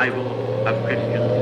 revival 0.00 0.32
of 0.66 0.76
Christian 0.86 1.39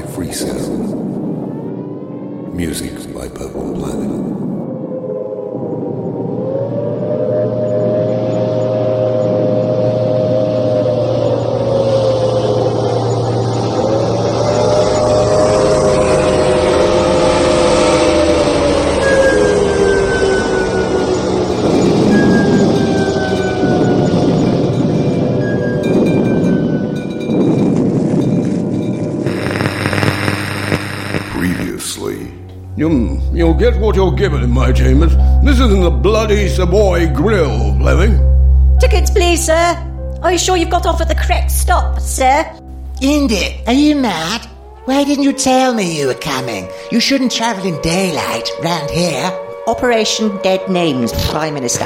by 0.00 0.06
Free 0.12 0.32
Sound. 0.32 0.94
Music 2.54 3.12
by 3.14 3.28
Purple 3.28 3.74
Planet. 3.74 4.59
Get 33.60 33.76
what 33.78 33.94
you're 33.94 34.10
given 34.12 34.42
in 34.42 34.50
my 34.50 34.72
chambers. 34.72 35.14
This 35.44 35.60
isn't 35.60 35.82
the 35.82 35.90
bloody 35.90 36.48
Savoy 36.48 37.12
Grill, 37.12 37.76
Fleming. 37.76 38.16
Tickets, 38.80 39.10
please, 39.10 39.44
sir. 39.44 39.76
Are 40.22 40.32
you 40.32 40.38
sure 40.38 40.56
you've 40.56 40.70
got 40.70 40.86
off 40.86 41.02
at 41.02 41.08
the 41.08 41.14
correct 41.14 41.50
stop, 41.50 42.00
sir? 42.00 42.50
Indy, 43.02 43.60
are 43.66 43.74
you 43.74 43.96
mad? 43.96 44.46
Why 44.86 45.04
didn't 45.04 45.24
you 45.24 45.34
tell 45.34 45.74
me 45.74 45.98
you 45.98 46.06
were 46.06 46.14
coming? 46.14 46.70
You 46.90 47.00
shouldn't 47.00 47.32
travel 47.32 47.66
in 47.66 47.78
daylight 47.82 48.48
round 48.62 48.90
here. 48.90 49.30
Operation 49.66 50.38
Dead 50.38 50.66
Names, 50.70 51.12
Prime 51.28 51.52
Minister. 51.52 51.84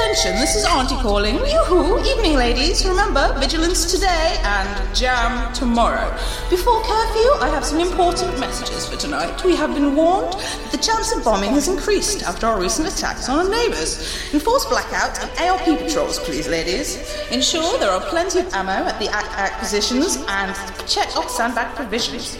Attention, 0.00 0.36
this 0.36 0.56
is 0.56 0.64
Auntie 0.64 0.96
calling. 0.96 1.34
Yoo-hoo, 1.34 2.02
evening 2.02 2.34
ladies. 2.34 2.86
Remember, 2.86 3.38
vigilance 3.38 3.92
today 3.92 4.40
and 4.42 4.96
jam 4.96 5.52
tomorrow. 5.52 6.10
Before 6.48 6.80
curfew, 6.80 7.30
I 7.38 7.50
have 7.52 7.66
some 7.66 7.80
important 7.80 8.40
messages 8.40 8.88
for 8.88 8.96
tonight. 8.96 9.44
We 9.44 9.54
have 9.56 9.74
been 9.74 9.94
warned 9.94 10.32
that 10.32 10.68
the 10.72 10.78
chance 10.78 11.14
of 11.14 11.22
bombing 11.22 11.50
has 11.50 11.68
increased 11.68 12.22
after 12.22 12.46
our 12.46 12.58
recent 12.58 12.88
attacks 12.88 13.28
on 13.28 13.44
our 13.44 13.50
neighbours. 13.50 14.32
Enforce 14.32 14.64
blackouts 14.64 15.20
and 15.22 15.30
ARP 15.38 15.78
patrols, 15.78 16.18
please, 16.20 16.48
ladies. 16.48 16.96
Ensure 17.30 17.78
there 17.78 17.90
are 17.90 18.00
plenty 18.08 18.38
of 18.40 18.52
ammo 18.54 18.88
at 18.88 18.98
the 18.98 19.06
ACAC 19.06 19.58
positions 19.58 20.16
and 20.28 20.56
check 20.88 21.14
off 21.14 21.28
sandbag 21.28 21.76
provisions. 21.76 22.38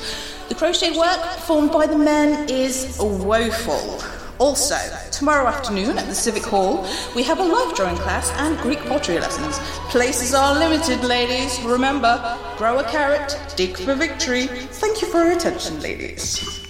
The 0.49 0.55
crochet 0.55 0.97
work 0.97 1.21
performed 1.37 1.73
by 1.73 1.87
the 1.87 1.99
men 1.99 2.49
is 2.49 2.97
woeful. 2.99 4.03
Also, 4.39 4.77
tomorrow 5.21 5.47
afternoon 5.47 5.99
at 5.99 6.07
the 6.07 6.15
Civic 6.15 6.43
Hall, 6.43 6.89
we 7.15 7.23
have 7.23 7.41
a 7.41 7.43
life 7.43 7.77
drawing 7.77 7.97
class 7.97 8.31
and 8.37 8.57
Greek 8.61 8.79
pottery 8.87 9.21
lessons. 9.21 9.59
Places 9.91 10.33
are 10.33 10.59
limited, 10.59 11.05
ladies. 11.05 11.61
Remember, 11.61 12.39
grow 12.57 12.79
a 12.79 12.85
carrot, 12.85 13.39
dig 13.55 13.77
for 13.77 13.95
victory. 13.95 14.47
Thank 14.47 15.03
you 15.03 15.09
for 15.09 15.23
your 15.23 15.37
attention, 15.37 15.79
ladies. 15.83 16.65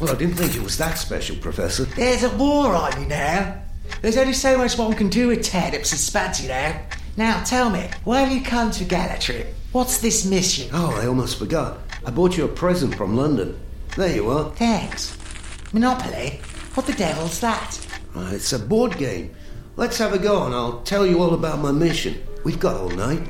Well, 0.00 0.12
I 0.12 0.14
didn't 0.16 0.36
think 0.36 0.54
it 0.54 0.62
was 0.62 0.78
that 0.78 0.98
special, 0.98 1.34
Professor. 1.34 1.86
There's 1.86 2.22
a 2.22 2.30
war 2.36 2.72
on 2.72 3.02
you 3.02 3.08
now. 3.08 3.60
There's 4.02 4.16
only 4.16 4.34
so 4.34 4.56
much 4.56 4.78
one 4.78 4.94
can 4.94 5.08
do 5.08 5.26
with 5.26 5.42
turnips 5.42 5.90
and 5.90 6.00
spuds, 6.00 6.40
you 6.40 6.48
know. 6.48 6.76
Now, 7.16 7.42
tell 7.42 7.70
me, 7.70 7.90
why 8.04 8.20
have 8.20 8.30
you 8.30 8.40
come 8.40 8.70
to 8.70 8.84
Gallatry? 8.84 9.46
What's 9.72 9.98
this 9.98 10.24
mission? 10.24 10.70
Oh, 10.72 10.96
I 11.02 11.08
almost 11.08 11.40
forgot. 11.40 11.78
I 12.06 12.12
bought 12.12 12.36
you 12.36 12.44
a 12.44 12.48
present 12.48 12.94
from 12.94 13.16
London. 13.16 13.58
There 13.96 14.14
you 14.14 14.28
are. 14.28 14.50
Thanks. 14.50 15.16
Monopoly? 15.72 16.40
What 16.74 16.86
the 16.86 16.92
devil's 16.92 17.40
that? 17.40 17.80
Uh, 18.14 18.30
it's 18.34 18.52
a 18.52 18.58
board 18.58 18.98
game. 18.98 19.34
Let's 19.76 19.96
have 19.96 20.12
a 20.12 20.18
go 20.18 20.44
and 20.44 20.54
I'll 20.54 20.82
tell 20.82 21.06
you 21.06 21.22
all 21.22 21.32
about 21.32 21.60
my 21.60 21.72
mission. 21.72 22.22
We've 22.44 22.60
got 22.60 22.76
all 22.76 22.90
night. 22.90 23.26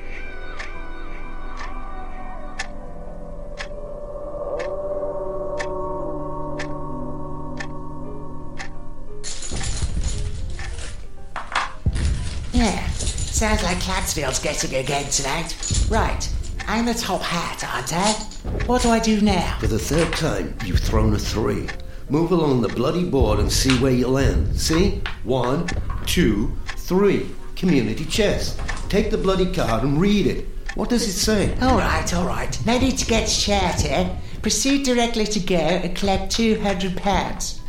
Yeah, 12.53 12.89
sounds 12.89 13.63
like 13.63 13.79
Cladsville's 13.79 14.41
getting 14.41 14.75
again 14.75 15.09
tonight. 15.11 15.55
Right, 15.89 16.29
I'm 16.67 16.87
the 16.87 16.95
top 16.95 17.21
hat, 17.23 17.63
aren't 17.73 17.93
I? 17.93 18.36
What 18.67 18.83
do 18.83 18.91
I 18.91 18.99
do 18.99 19.21
now? 19.21 19.59
For 19.61 19.67
the 19.67 19.79
third 19.79 20.13
time, 20.15 20.57
you've 20.65 20.81
thrown 20.81 21.15
a 21.15 21.19
three. 21.19 21.69
Move 22.09 22.33
along 22.33 22.63
the 22.63 22.69
bloody 22.69 23.05
board 23.05 23.39
and 23.39 23.51
see 23.51 23.77
where 23.79 23.93
you 23.93 24.09
land. 24.09 24.59
See? 24.59 25.03
One, 25.25 25.69
two, 26.07 26.57
three. 26.77 27.31
Community 27.57 28.05
chest. 28.05 28.61
Take 28.89 29.11
the 29.11 29.19
bloody 29.19 29.53
card 29.53 29.83
and 29.83 30.01
read 30.01 30.27
it. 30.27 30.47
What 30.75 30.91
does 30.91 31.09
it 31.09 31.13
say? 31.13 31.55
All 31.61 31.79
right, 31.79 32.13
all 32.15 32.27
right. 32.27 32.67
No 32.67 32.79
need 32.79 32.99
to 32.99 33.07
get 33.07 33.29
shouty. 33.29 34.17
Proceed 34.43 34.85
directly 34.85 35.25
to 35.25 35.41
go 35.41 35.57
and 35.57 35.97
collect 35.97 36.31
two 36.31 36.61
hundred 36.61 36.97
pounds. 36.97 37.61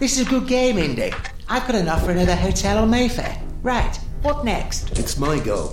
This 0.00 0.18
is 0.18 0.26
a 0.26 0.30
good 0.30 0.48
game, 0.48 0.78
Indy. 0.78 1.12
I've 1.48 1.66
got 1.66 1.76
enough 1.76 2.04
for 2.04 2.10
another 2.10 2.34
hotel 2.34 2.78
on 2.78 2.90
Mayfair. 2.90 3.40
Right, 3.62 3.94
what 4.22 4.44
next? 4.44 4.98
It's 4.98 5.18
my 5.18 5.38
go. 5.38 5.68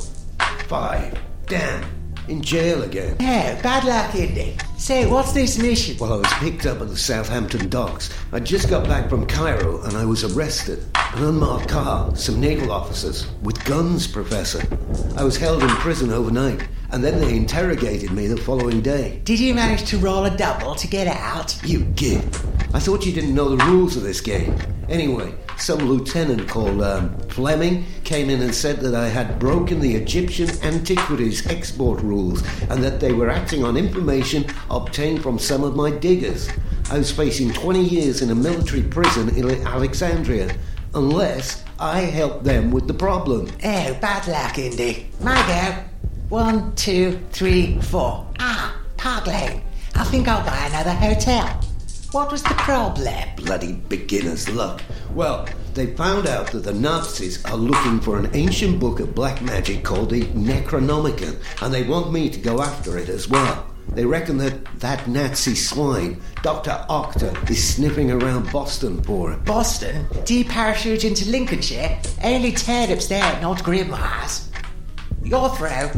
Five. 0.67 1.17
Damn. 1.47 1.98
In 2.29 2.43
jail 2.43 2.83
again. 2.83 3.15
Yeah, 3.19 3.59
bad 3.63 3.85
luck, 3.85 4.13
eh, 4.13 4.27
Indy. 4.27 4.55
Say, 4.77 5.07
what's 5.07 5.31
this 5.31 5.57
mission? 5.57 5.97
Well, 5.97 6.13
I 6.13 6.17
was 6.17 6.31
picked 6.33 6.67
up 6.67 6.79
at 6.79 6.87
the 6.87 6.95
Southampton 6.95 7.69
docks. 7.69 8.11
I 8.31 8.39
just 8.39 8.69
got 8.69 8.87
back 8.87 9.09
from 9.09 9.25
Cairo 9.25 9.81
and 9.81 9.97
I 9.97 10.05
was 10.05 10.23
arrested. 10.23 10.85
An 11.15 11.23
unmarked 11.23 11.69
car, 11.69 12.15
some 12.15 12.39
naval 12.39 12.71
officers, 12.71 13.25
with 13.41 13.65
guns, 13.65 14.05
Professor. 14.05 14.61
I 15.17 15.23
was 15.23 15.37
held 15.37 15.63
in 15.63 15.69
prison 15.69 16.11
overnight, 16.11 16.67
and 16.91 17.03
then 17.03 17.19
they 17.19 17.35
interrogated 17.35 18.11
me 18.11 18.27
the 18.27 18.37
following 18.37 18.81
day. 18.81 19.21
Did 19.23 19.39
you 19.39 19.55
manage 19.55 19.89
to 19.89 19.97
roll 19.97 20.25
a 20.25 20.37
double 20.37 20.75
to 20.75 20.87
get 20.87 21.07
out? 21.07 21.57
You 21.63 21.79
git. 21.95 22.23
I 22.75 22.79
thought 22.79 23.07
you 23.07 23.11
didn't 23.11 23.33
know 23.33 23.49
the 23.55 23.65
rules 23.65 23.97
of 23.97 24.03
this 24.03 24.21
game. 24.21 24.55
Anyway, 24.87 25.33
some 25.61 25.79
lieutenant 25.79 26.47
called 26.47 26.81
um, 26.81 27.17
Fleming 27.29 27.85
came 28.03 28.29
in 28.29 28.41
and 28.41 28.53
said 28.53 28.79
that 28.79 28.95
I 28.95 29.07
had 29.07 29.39
broken 29.39 29.79
the 29.79 29.95
Egyptian 29.95 30.49
antiquities 30.63 31.45
export 31.47 32.01
rules 32.01 32.43
and 32.69 32.83
that 32.83 32.99
they 32.99 33.11
were 33.11 33.29
acting 33.29 33.63
on 33.63 33.77
information 33.77 34.45
obtained 34.69 35.21
from 35.21 35.37
some 35.37 35.63
of 35.63 35.75
my 35.75 35.91
diggers. 35.91 36.49
I 36.89 36.97
was 36.97 37.11
facing 37.11 37.53
20 37.53 37.83
years 37.83 38.21
in 38.21 38.31
a 38.31 38.35
military 38.35 38.83
prison 38.83 39.29
in 39.35 39.49
Alexandria 39.67 40.55
unless 40.95 41.63
I 41.77 42.01
helped 42.01 42.43
them 42.43 42.71
with 42.71 42.87
the 42.87 42.93
problem. 42.93 43.47
Oh, 43.63 43.93
bad 44.01 44.27
luck, 44.27 44.57
Indy. 44.57 45.09
My 45.21 45.35
go. 45.47 45.83
One, 46.29 46.75
two, 46.75 47.19
three, 47.31 47.79
four. 47.81 48.25
Ah, 48.39 48.75
Park 48.97 49.27
Lane. 49.27 49.61
I 49.95 50.03
think 50.03 50.27
I'll 50.27 50.45
buy 50.45 50.67
another 50.67 50.93
hotel. 50.93 51.59
What 52.11 52.31
was 52.31 52.41
the 52.41 52.55
problem? 52.55 53.29
Bloody 53.35 53.73
beginner's 53.73 54.49
luck. 54.49 54.81
Well, 55.13 55.47
they 55.75 55.93
found 55.95 56.25
out 56.25 56.51
that 56.51 56.63
the 56.63 56.73
Nazis 56.73 57.45
are 57.45 57.55
looking 57.55 57.99
for 57.99 58.17
an 58.17 58.31
ancient 58.33 58.79
book 58.79 58.99
of 58.99 59.13
black 59.13 59.43
magic 59.43 59.83
called 59.83 60.09
the 60.09 60.23
Necronomicon, 60.23 61.37
and 61.61 61.71
they 61.71 61.83
want 61.83 62.11
me 62.11 62.31
to 62.31 62.39
go 62.39 62.63
after 62.63 62.97
it 62.97 63.09
as 63.09 63.29
well. 63.29 63.63
They 63.89 64.05
reckon 64.05 64.39
that 64.39 64.65
that 64.79 65.07
Nazi 65.07 65.53
swine, 65.53 66.19
Dr. 66.41 66.83
Octa, 66.89 67.47
is 67.47 67.75
sniffing 67.75 68.11
around 68.11 68.51
Boston 68.51 69.03
for 69.03 69.33
it. 69.33 69.45
Boston? 69.45 70.07
Do 70.25 70.33
you 70.33 70.45
parachute 70.45 71.03
into 71.03 71.29
Lincolnshire? 71.29 71.99
Only 72.23 72.53
turnips 72.53 73.07
there, 73.07 73.39
not 73.39 73.59
grimoires. 73.59 74.47
Your 75.23 75.49
throw. 75.55 75.91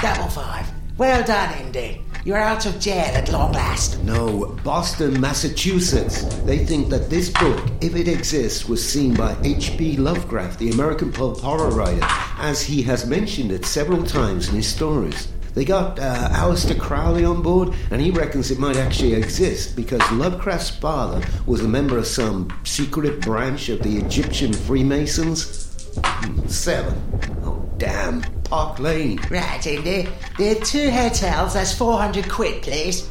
Double 0.00 0.30
five. 0.30 0.66
Well 0.96 1.22
done, 1.24 1.58
Indy. 1.58 2.02
You're 2.28 2.36
out 2.36 2.66
of 2.66 2.78
jail 2.78 3.16
at 3.16 3.32
long 3.32 3.52
last. 3.52 4.04
No, 4.04 4.54
Boston, 4.62 5.18
Massachusetts. 5.18 6.24
They 6.44 6.58
think 6.58 6.90
that 6.90 7.08
this 7.08 7.30
book, 7.30 7.58
if 7.80 7.96
it 7.96 8.06
exists, 8.06 8.68
was 8.68 8.86
seen 8.86 9.14
by 9.14 9.34
H.P. 9.42 9.96
Lovecraft, 9.96 10.58
the 10.58 10.70
American 10.70 11.10
pulp 11.10 11.40
horror 11.40 11.70
writer, 11.70 12.06
as 12.36 12.60
he 12.60 12.82
has 12.82 13.06
mentioned 13.06 13.50
it 13.50 13.64
several 13.64 14.02
times 14.02 14.50
in 14.50 14.56
his 14.56 14.66
stories. 14.66 15.28
They 15.54 15.64
got 15.64 15.98
uh, 15.98 16.28
Aleister 16.32 16.78
Crowley 16.78 17.24
on 17.24 17.40
board, 17.40 17.72
and 17.90 17.98
he 17.98 18.10
reckons 18.10 18.50
it 18.50 18.58
might 18.58 18.76
actually 18.76 19.14
exist 19.14 19.74
because 19.74 20.02
Lovecraft's 20.12 20.68
father 20.68 21.26
was 21.46 21.62
a 21.62 21.68
member 21.68 21.96
of 21.96 22.06
some 22.06 22.52
secret 22.62 23.22
branch 23.22 23.70
of 23.70 23.82
the 23.82 23.96
Egyptian 23.96 24.52
Freemasons. 24.52 25.90
Hmm, 26.04 26.46
Seven. 26.46 26.94
Oh, 27.42 27.66
damn. 27.78 28.22
Park 28.48 28.78
Lane. 28.78 29.20
Right, 29.30 29.66
Indy. 29.66 30.08
There 30.38 30.48
there 30.48 30.56
are 30.56 30.64
two 30.64 30.90
hotels. 30.90 31.54
That's 31.54 31.76
400 31.76 32.28
quid, 32.30 32.62
please. 32.62 33.10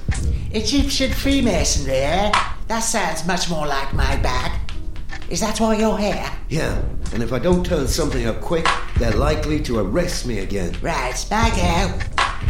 Egyptian 0.51 1.11
Freemasonry, 1.11 1.97
eh? 1.97 2.31
That 2.67 2.79
sounds 2.79 3.25
much 3.27 3.49
more 3.49 3.67
like 3.67 3.93
my 3.93 4.15
bag. 4.17 4.59
Is 5.29 5.41
that 5.41 5.59
why 5.59 5.77
you're 5.77 5.97
here? 5.97 6.25
Yeah, 6.49 6.81
and 7.13 7.21
if 7.21 7.33
I 7.33 7.39
don't 7.39 7.65
turn 7.65 7.87
something 7.87 8.25
up 8.25 8.41
quick, 8.41 8.65
they're 8.97 9.11
likely 9.11 9.61
to 9.63 9.79
arrest 9.79 10.25
me 10.25 10.39
again. 10.39 10.75
Right, 10.81 11.25
go. 11.29 11.99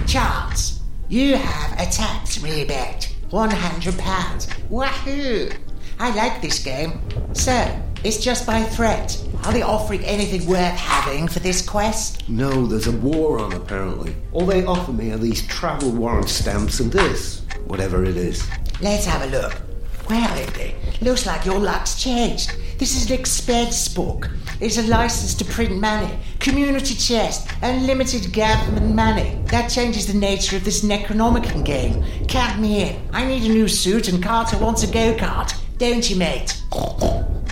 Charles, 0.06 0.82
you 1.10 1.36
have 1.36 1.74
a 1.74 1.92
tax 1.92 2.42
rebate. 2.42 3.16
£100. 3.32 4.70
Wahoo! 4.70 5.50
I 6.00 6.16
like 6.16 6.42
this 6.42 6.64
game. 6.64 7.02
So, 7.34 7.84
it's 8.04 8.24
just 8.24 8.46
by 8.46 8.64
threat. 8.64 9.22
Are 9.44 9.54
they 9.54 9.62
offering 9.62 10.04
anything 10.04 10.46
worth 10.46 10.76
having 10.76 11.28
for 11.28 11.40
this 11.40 11.68
quest? 11.68 12.28
No, 12.28 12.66
there's 12.66 12.88
a 12.88 12.92
war 12.92 13.40
on 13.40 13.54
apparently. 13.54 14.16
All 14.32 14.46
they 14.46 14.66
offer 14.66 14.92
me 14.92 15.12
are 15.12 15.18
these 15.18 15.46
travel 15.48 15.92
warrant 15.92 16.30
stamps 16.30 16.80
and 16.80 16.92
this, 16.92 17.44
whatever 17.66 18.04
it 18.04 18.18
is. 18.18 18.48
Let's 18.82 19.06
have 19.06 19.22
a 19.22 19.28
look. 19.28 19.62
Well, 20.10 20.38
Indy, 20.38 20.76
looks 21.02 21.26
like 21.26 21.46
your 21.46 21.60
luck's 21.60 22.02
changed. 22.02 22.54
This 22.78 22.96
is 22.96 23.10
an 23.10 23.20
expense 23.20 23.88
book. 23.88 24.30
It's 24.60 24.78
a 24.78 24.84
license 24.84 25.36
to 25.36 25.46
print 25.46 25.76
money, 25.78 26.18
community 26.40 26.96
chest, 26.96 27.50
unlimited 27.62 28.34
government 28.34 28.96
money. 28.96 29.42
That 29.48 29.68
changes 29.70 30.08
the 30.08 30.18
nature 30.18 30.56
of 30.56 30.64
this 30.64 30.84
Necronomicon 30.84 31.66
game. 31.66 32.04
Count 32.28 32.60
me 32.60 32.84
in. 32.90 33.10
I 33.12 33.26
need 33.26 33.44
a 33.44 33.54
new 33.54 33.68
suit 33.68 34.08
and 34.08 34.24
Carter 34.24 34.58
wants 34.58 34.84
a 34.84 34.88
go-kart. 34.88 35.54
Don't 35.78 36.10
you, 36.10 36.16
mate? 36.16 36.62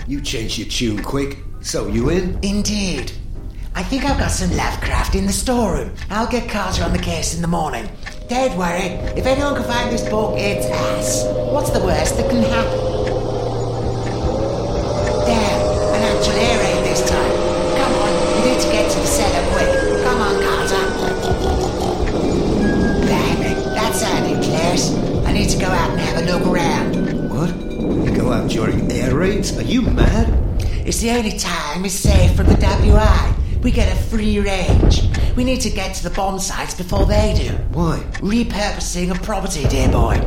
You 0.06 0.20
change 0.20 0.58
your 0.58 0.68
tune 0.68 1.02
quick. 1.02 1.38
So, 1.66 1.88
you 1.88 2.10
in? 2.10 2.38
Indeed. 2.42 3.10
I 3.74 3.82
think 3.82 4.04
I've 4.04 4.20
got 4.20 4.30
some 4.30 4.56
Lovecraft 4.56 5.16
in 5.16 5.26
the 5.26 5.32
storeroom. 5.32 5.92
I'll 6.10 6.28
get 6.28 6.48
Carter 6.48 6.84
on 6.84 6.92
the 6.92 6.98
case 7.00 7.34
in 7.34 7.42
the 7.42 7.48
morning. 7.48 7.90
Don't 8.28 8.56
worry. 8.56 8.94
If 9.18 9.26
anyone 9.26 9.56
can 9.56 9.64
find 9.64 9.90
this 9.90 10.08
book, 10.08 10.38
it's 10.38 10.64
us. 10.66 11.24
What's 11.52 11.70
the 11.70 11.80
worst 11.80 12.18
that 12.18 12.30
can 12.30 12.40
happen? 12.44 12.78
There, 15.26 15.58
an 15.90 16.02
actual 16.06 16.38
air 16.38 16.56
raid 16.62 16.84
this 16.86 17.02
time. 17.10 17.34
Come 17.74 17.94
on, 17.98 18.14
we 18.14 18.48
need 18.48 18.60
to 18.60 18.70
get 18.70 18.88
to 18.92 19.00
the 19.00 19.06
cellar 19.06 19.42
quick. 19.50 20.04
Come 20.04 20.20
on, 20.22 20.40
Carter. 20.46 20.86
Blimey, 23.02 23.54
that 23.74 23.92
sounded 23.92 24.40
close. 24.44 24.94
I 25.26 25.32
need 25.32 25.48
to 25.50 25.58
go 25.58 25.66
out 25.66 25.90
and 25.90 25.98
have 25.98 26.22
a 26.22 26.26
look 26.30 26.46
around. 26.46 27.28
What? 27.28 27.50
You 28.06 28.16
go 28.16 28.30
out 28.30 28.48
during 28.48 28.88
air 28.92 29.16
raids? 29.16 29.58
Are 29.58 29.62
you 29.62 29.82
mad? 29.82 30.45
It's 30.86 31.00
the 31.00 31.10
only 31.10 31.36
time 31.36 31.84
it's 31.84 31.94
safe 31.94 32.36
from 32.36 32.46
the 32.46 32.54
WI. 32.54 33.34
We 33.60 33.72
get 33.72 33.92
a 33.92 34.00
free 34.04 34.38
range. 34.38 35.02
We 35.34 35.42
need 35.42 35.60
to 35.62 35.70
get 35.70 35.96
to 35.96 36.04
the 36.04 36.10
bomb 36.10 36.38
sites 36.38 36.74
before 36.74 37.06
they 37.06 37.34
do. 37.36 37.56
Why? 37.76 37.98
Repurposing 38.20 39.10
of 39.10 39.20
property, 39.20 39.64
dear 39.64 39.88
boy. 39.88 40.20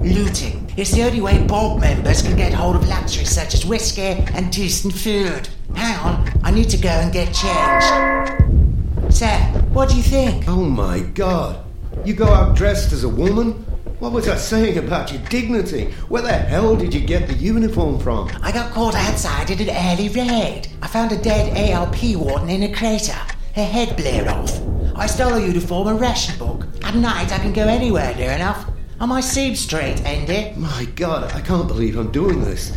Looting. 0.00 0.72
It's 0.76 0.92
the 0.92 1.02
only 1.02 1.20
way 1.20 1.44
Bob 1.44 1.80
members 1.80 2.22
can 2.22 2.36
get 2.36 2.54
hold 2.54 2.76
of 2.76 2.86
luxuries 2.86 3.28
such 3.28 3.54
as 3.54 3.66
whiskey 3.66 4.22
and 4.34 4.52
decent 4.52 4.94
food. 4.94 5.48
Hang 5.74 5.98
on, 5.98 6.40
I 6.44 6.52
need 6.52 6.70
to 6.70 6.76
go 6.76 6.90
and 6.90 7.12
get 7.12 7.34
changed. 7.34 9.12
Sir, 9.12 9.36
what 9.72 9.88
do 9.88 9.96
you 9.96 10.04
think? 10.04 10.44
Oh 10.46 10.62
my 10.62 11.00
god. 11.00 11.64
You 12.04 12.14
go 12.14 12.26
out 12.26 12.56
dressed 12.56 12.92
as 12.92 13.02
a 13.02 13.08
woman? 13.08 13.66
What 13.98 14.12
was 14.12 14.28
I 14.28 14.36
saying 14.36 14.78
about 14.78 15.10
your 15.10 15.20
dignity? 15.22 15.86
Where 16.08 16.22
the 16.22 16.32
hell 16.32 16.76
did 16.76 16.94
you 16.94 17.00
get 17.00 17.26
the 17.26 17.34
uniform 17.34 17.98
from? 17.98 18.30
I 18.42 18.52
got 18.52 18.72
caught 18.72 18.94
outside 18.94 19.50
in 19.50 19.68
an 19.68 19.70
early 19.70 20.08
raid. 20.08 20.68
I 20.80 20.86
found 20.86 21.10
a 21.10 21.20
dead 21.20 21.74
ARP 21.74 21.96
warden 22.14 22.48
in 22.48 22.62
a 22.62 22.72
crater. 22.72 23.18
Her 23.56 23.64
head 23.64 23.96
blew 23.96 24.24
off. 24.30 24.96
I 24.96 25.06
stole 25.06 25.34
a 25.34 25.44
uniform 25.44 25.88
and 25.88 26.00
ration 26.00 26.38
book. 26.38 26.68
At 26.84 26.94
night, 26.94 27.32
I 27.32 27.38
can 27.38 27.52
go 27.52 27.66
anywhere 27.66 28.14
near 28.14 28.30
enough. 28.30 28.70
Am 29.00 29.10
I 29.10 29.20
seem 29.20 29.56
straight, 29.56 30.00
Andy? 30.04 30.56
My 30.56 30.84
god, 30.94 31.32
I 31.32 31.40
can't 31.40 31.66
believe 31.66 31.96
I'm 31.96 32.12
doing 32.12 32.44
this. 32.44 32.72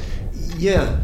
Yeah, 0.57 0.99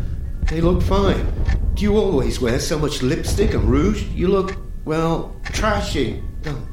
they 0.45 0.61
look 0.61 0.81
fine. 0.81 1.31
Do 1.75 1.83
you 1.83 1.95
always 1.95 2.41
wear 2.41 2.59
so 2.59 2.79
much 2.79 3.03
lipstick 3.03 3.53
and 3.53 3.65
rouge? 3.65 4.01
You 4.05 4.29
look, 4.29 4.55
well, 4.83 5.39
trashy. 5.43 6.23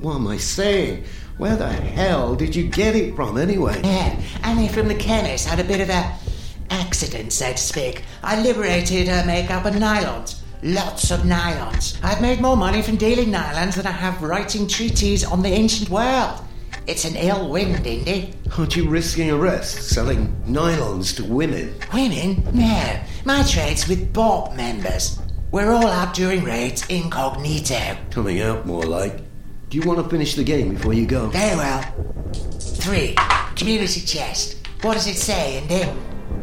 What 0.01 0.15
am 0.15 0.29
I 0.29 0.39
saying? 0.39 1.05
Where 1.37 1.57
the 1.57 1.69
hell 1.69 2.37
did 2.37 2.55
you 2.55 2.69
get 2.69 2.95
it 2.95 3.17
from 3.17 3.37
anyway? 3.39 3.81
Yeah, 3.83 4.21
Annie 4.45 4.69
from 4.69 4.87
the 4.87 4.95
chemist 4.95 5.49
had 5.49 5.59
a 5.59 5.65
bit 5.65 5.81
of 5.81 5.91
a 5.91 6.15
accident, 6.71 7.33
so 7.33 7.51
to 7.51 7.59
speak. 7.59 8.05
I 8.23 8.41
liberated 8.41 9.09
uh, 9.09 9.21
her 9.21 9.27
makeup 9.27 9.65
and 9.65 9.77
nylons. 9.77 10.41
Lots 10.63 11.11
of 11.11 11.21
nylons. 11.21 11.99
I've 12.05 12.23
made 12.23 12.41
more 12.41 12.57
money 12.57 12.83
from 12.83 12.97
dealing 12.97 13.29
nylons 13.33 13.75
than 13.75 13.87
I 13.87 13.91
have 13.91 14.23
writing 14.23 14.69
treatises 14.69 15.25
on 15.25 15.43
the 15.43 15.49
ancient 15.49 15.91
world. 15.91 16.41
It's 16.87 17.05
an 17.05 17.17
ill 17.17 17.49
wind, 17.49 17.85
Indy. 17.85 18.35
Aren't 18.57 18.77
you 18.77 18.89
risking 18.89 19.31
arrest 19.31 19.91
selling 19.91 20.29
nylons 20.47 21.17
to 21.17 21.25
women? 21.25 21.75
Women? 21.93 22.47
No. 22.53 23.01
My 23.25 23.43
trade's 23.43 23.89
with 23.89 24.13
Bob 24.13 24.55
members. 24.55 25.19
We're 25.51 25.73
all 25.73 25.87
out 25.87 26.15
during 26.15 26.45
raids 26.45 26.87
incognito. 26.89 27.97
Coming 28.11 28.41
out 28.41 28.67
more 28.67 28.85
like. 28.85 29.21
Do 29.75 29.81
you 29.81 29.89
want 29.89 29.99
to 30.05 30.09
finish 30.09 30.37
the 30.37 30.45
game 30.45 30.73
before 30.73 30.95
you 30.95 31.05
go? 31.05 31.31
Very 31.31 31.57
well. 31.57 31.83
Three. 32.61 33.17
Community 33.57 34.03
chest. 34.03 34.59
What 34.83 34.95
does 34.95 35.09
it 35.09 35.17
say, 35.17 35.59
in 35.59 35.69
Indy? 35.69 35.93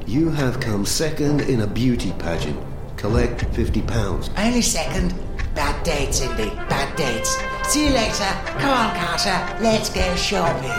You 0.06 0.32
have 0.32 0.60
come 0.60 0.86
second 0.86 1.40
in 1.40 1.62
a 1.62 1.68
beauty 1.68 2.12
pageant. 2.20 2.60
Collect 2.98 3.46
fifty 3.56 3.84
pounds. 3.84 4.30
Only 4.36 4.62
second. 4.62 5.14
Bad 5.56 5.82
dates, 5.86 6.20
Indy. 6.20 6.50
Bad 6.68 6.94
dates. 6.98 7.38
See 7.72 7.86
you 7.86 7.94
later. 7.94 8.28
Come 8.60 8.70
on, 8.70 8.98
Carter. 8.98 9.64
Let's 9.64 9.90
go 9.90 10.14
shopping. 10.18 10.70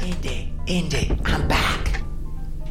Indy, 0.00 0.52
Indy, 0.68 1.20
I'm 1.24 1.48
back. 1.48 1.77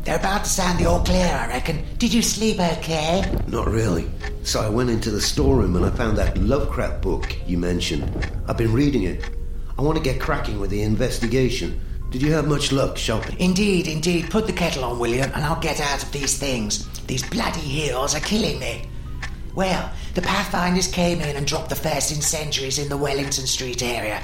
They're 0.08 0.16
about 0.16 0.46
to 0.46 0.50
sound 0.50 0.80
the 0.80 0.86
all 0.86 1.04
clear, 1.04 1.28
I 1.28 1.48
reckon. 1.48 1.84
Did 1.98 2.14
you 2.14 2.22
sleep 2.22 2.62
okay? 2.62 3.30
Not 3.48 3.68
really. 3.68 4.10
So 4.42 4.62
I 4.62 4.70
went 4.70 4.90
into 4.90 5.12
the 5.12 5.20
storeroom 5.20 5.76
and 5.76 5.84
I 5.84 5.90
found 5.90 6.18
that 6.18 6.38
Lovecraft 6.38 7.02
book 7.02 7.36
you 7.46 7.58
mentioned. 7.58 8.32
I've 8.48 8.56
been 8.56 8.72
reading 8.72 9.04
it. 9.04 9.30
I 9.78 9.82
want 9.82 9.98
to 9.98 10.02
get 10.04 10.22
cracking 10.22 10.62
with 10.62 10.70
the 10.70 10.82
investigation. 10.82 11.82
Did 12.10 12.22
you 12.22 12.32
have 12.32 12.48
much 12.48 12.72
luck 12.72 12.98
shopping? 12.98 13.36
Indeed, 13.38 13.90
indeed. 13.90 14.30
Put 14.30 14.48
the 14.48 14.54
kettle 14.54 14.86
on, 14.86 14.98
William, 14.98 15.30
and 15.36 15.44
I'll 15.44 15.60
get 15.60 15.82
out 15.82 16.02
of 16.02 16.10
these 16.14 16.40
things. 16.40 16.88
These 17.08 17.30
bloody 17.30 17.60
heels 17.60 18.16
are 18.16 18.22
killing 18.22 18.60
me. 18.60 18.88
Well, 19.56 19.92
the 20.14 20.22
Pathfinders 20.22 20.88
came 20.88 21.20
in 21.20 21.36
and 21.36 21.46
dropped 21.46 21.68
the 21.68 21.76
first 21.76 22.14
incendiaries 22.14 22.80
in 22.80 22.88
the 22.88 22.96
Wellington 22.96 23.46
Street 23.46 23.84
area. 23.84 24.24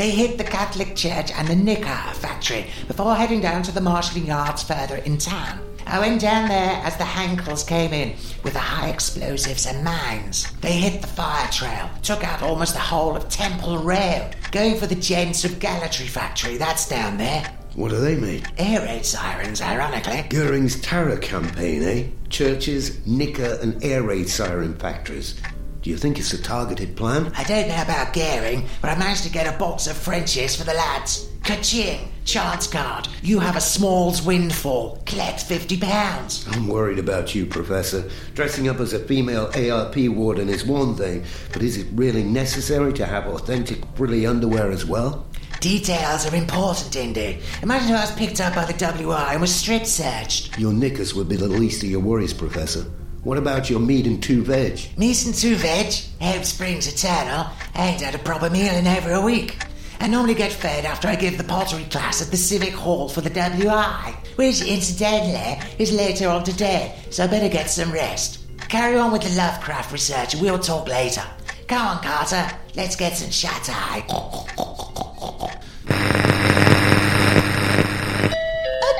They 0.00 0.12
hit 0.12 0.38
the 0.38 0.44
Catholic 0.44 0.96
Church 0.96 1.30
and 1.30 1.46
the 1.46 1.54
Nicker 1.54 1.84
factory 2.14 2.64
before 2.88 3.14
heading 3.14 3.42
down 3.42 3.62
to 3.64 3.70
the 3.70 3.82
marshalling 3.82 4.24
yards 4.24 4.62
further 4.62 4.96
in 4.96 5.18
town. 5.18 5.60
I 5.86 5.98
went 5.98 6.22
down 6.22 6.48
there 6.48 6.80
as 6.84 6.96
the 6.96 7.04
Heinkels 7.04 7.68
came 7.68 7.92
in 7.92 8.16
with 8.42 8.54
the 8.54 8.60
high 8.60 8.88
explosives 8.88 9.66
and 9.66 9.84
mines. 9.84 10.50
They 10.62 10.72
hit 10.72 11.02
the 11.02 11.06
fire 11.06 11.50
trail, 11.50 11.90
took 12.02 12.24
out 12.24 12.40
almost 12.40 12.72
the 12.72 12.80
whole 12.80 13.14
of 13.14 13.28
Temple 13.28 13.76
Road, 13.76 14.36
going 14.52 14.78
for 14.78 14.86
the 14.86 14.94
Gents 14.94 15.44
of 15.44 15.58
Gallatry 15.58 16.08
factory. 16.08 16.56
That's 16.56 16.88
down 16.88 17.18
there. 17.18 17.54
What 17.74 17.90
do 17.90 18.00
they 18.00 18.16
mean? 18.16 18.42
Air 18.56 18.80
raid 18.80 19.04
sirens, 19.04 19.60
ironically. 19.60 20.24
Goering's 20.30 20.80
terror 20.80 21.18
campaign, 21.18 21.82
eh? 21.82 22.06
Churches, 22.30 23.06
Nicker, 23.06 23.58
and 23.60 23.84
air 23.84 24.02
raid 24.02 24.30
siren 24.30 24.78
factories. 24.78 25.38
Do 25.82 25.88
you 25.88 25.96
think 25.96 26.18
it's 26.18 26.34
a 26.34 26.42
targeted 26.42 26.94
plan? 26.94 27.32
I 27.38 27.44
don't 27.44 27.68
know 27.68 27.80
about 27.82 28.12
Goering, 28.12 28.66
but 28.82 28.90
I 28.90 28.98
managed 28.98 29.22
to 29.24 29.30
get 29.30 29.52
a 29.52 29.56
box 29.58 29.86
of 29.86 29.96
Frenchies 29.96 30.54
for 30.54 30.64
the 30.64 30.74
lads. 30.74 31.28
Ka-ching! 31.42 32.12
Chance 32.26 32.66
card. 32.66 33.08
You 33.22 33.38
have 33.40 33.56
a 33.56 33.62
Smalls 33.62 34.20
windfall. 34.22 35.02
Collect 35.06 35.40
fifty 35.40 35.78
pounds. 35.78 36.46
I'm 36.50 36.68
worried 36.68 36.98
about 36.98 37.34
you, 37.34 37.46
Professor. 37.46 38.10
Dressing 38.34 38.68
up 38.68 38.78
as 38.78 38.92
a 38.92 38.98
female 38.98 39.50
ARP 39.56 39.96
warden 39.96 40.50
is 40.50 40.66
one 40.66 40.96
thing, 40.96 41.24
but 41.52 41.62
is 41.62 41.78
it 41.78 41.86
really 41.92 42.22
necessary 42.22 42.92
to 42.92 43.06
have 43.06 43.26
authentic 43.26 43.78
frilly 43.96 44.26
underwear 44.26 44.70
as 44.70 44.84
well? 44.84 45.26
Details 45.60 46.30
are 46.30 46.36
important, 46.36 46.94
Indy. 46.94 47.38
Imagine 47.62 47.90
if 47.90 47.96
I 47.96 48.00
was 48.02 48.12
picked 48.12 48.40
up 48.40 48.54
by 48.54 48.66
the 48.66 48.74
WI 48.74 49.32
and 49.32 49.40
was 49.40 49.54
strip 49.54 49.86
searched. 49.86 50.58
Your 50.58 50.74
knickers 50.74 51.14
would 51.14 51.28
be 51.28 51.36
the 51.36 51.48
least 51.48 51.82
of 51.82 51.90
your 51.90 52.00
worries, 52.00 52.34
Professor. 52.34 52.84
What 53.22 53.36
about 53.36 53.68
your 53.68 53.80
meat 53.80 54.06
and 54.06 54.22
two 54.22 54.42
veg? 54.42 54.80
Meat 54.96 55.26
and 55.26 55.34
two 55.34 55.54
veg, 55.56 55.92
hope 56.22 56.44
springs 56.44 56.86
eternal. 56.86 57.46
I 57.74 57.88
ain't 57.88 58.00
had 58.00 58.14
a 58.14 58.18
proper 58.18 58.48
meal 58.48 58.72
in 58.72 58.86
over 58.86 59.12
a 59.12 59.20
week. 59.20 59.58
I 60.00 60.06
normally 60.06 60.32
get 60.34 60.50
fed 60.50 60.86
after 60.86 61.06
I 61.06 61.16
give 61.16 61.36
the 61.36 61.44
pottery 61.44 61.84
class 61.84 62.22
at 62.22 62.30
the 62.30 62.38
Civic 62.38 62.72
Hall 62.72 63.10
for 63.10 63.20
the 63.20 63.28
WI, 63.28 64.14
which 64.36 64.62
incidentally 64.62 65.60
is 65.78 65.92
later 65.92 66.30
on 66.30 66.44
today, 66.44 66.98
so 67.10 67.24
I 67.24 67.26
better 67.26 67.50
get 67.50 67.68
some 67.68 67.92
rest. 67.92 68.38
Carry 68.70 68.96
on 68.96 69.12
with 69.12 69.22
the 69.22 69.36
Lovecraft 69.36 69.92
research 69.92 70.32
and 70.32 70.42
we'll 70.42 70.58
talk 70.58 70.88
later. 70.88 71.22
Come 71.68 71.86
on, 71.86 72.02
Carter, 72.02 72.50
let's 72.74 72.96
get 72.96 73.18
some 73.18 73.30
shut 73.30 73.68
eye. 73.68 74.02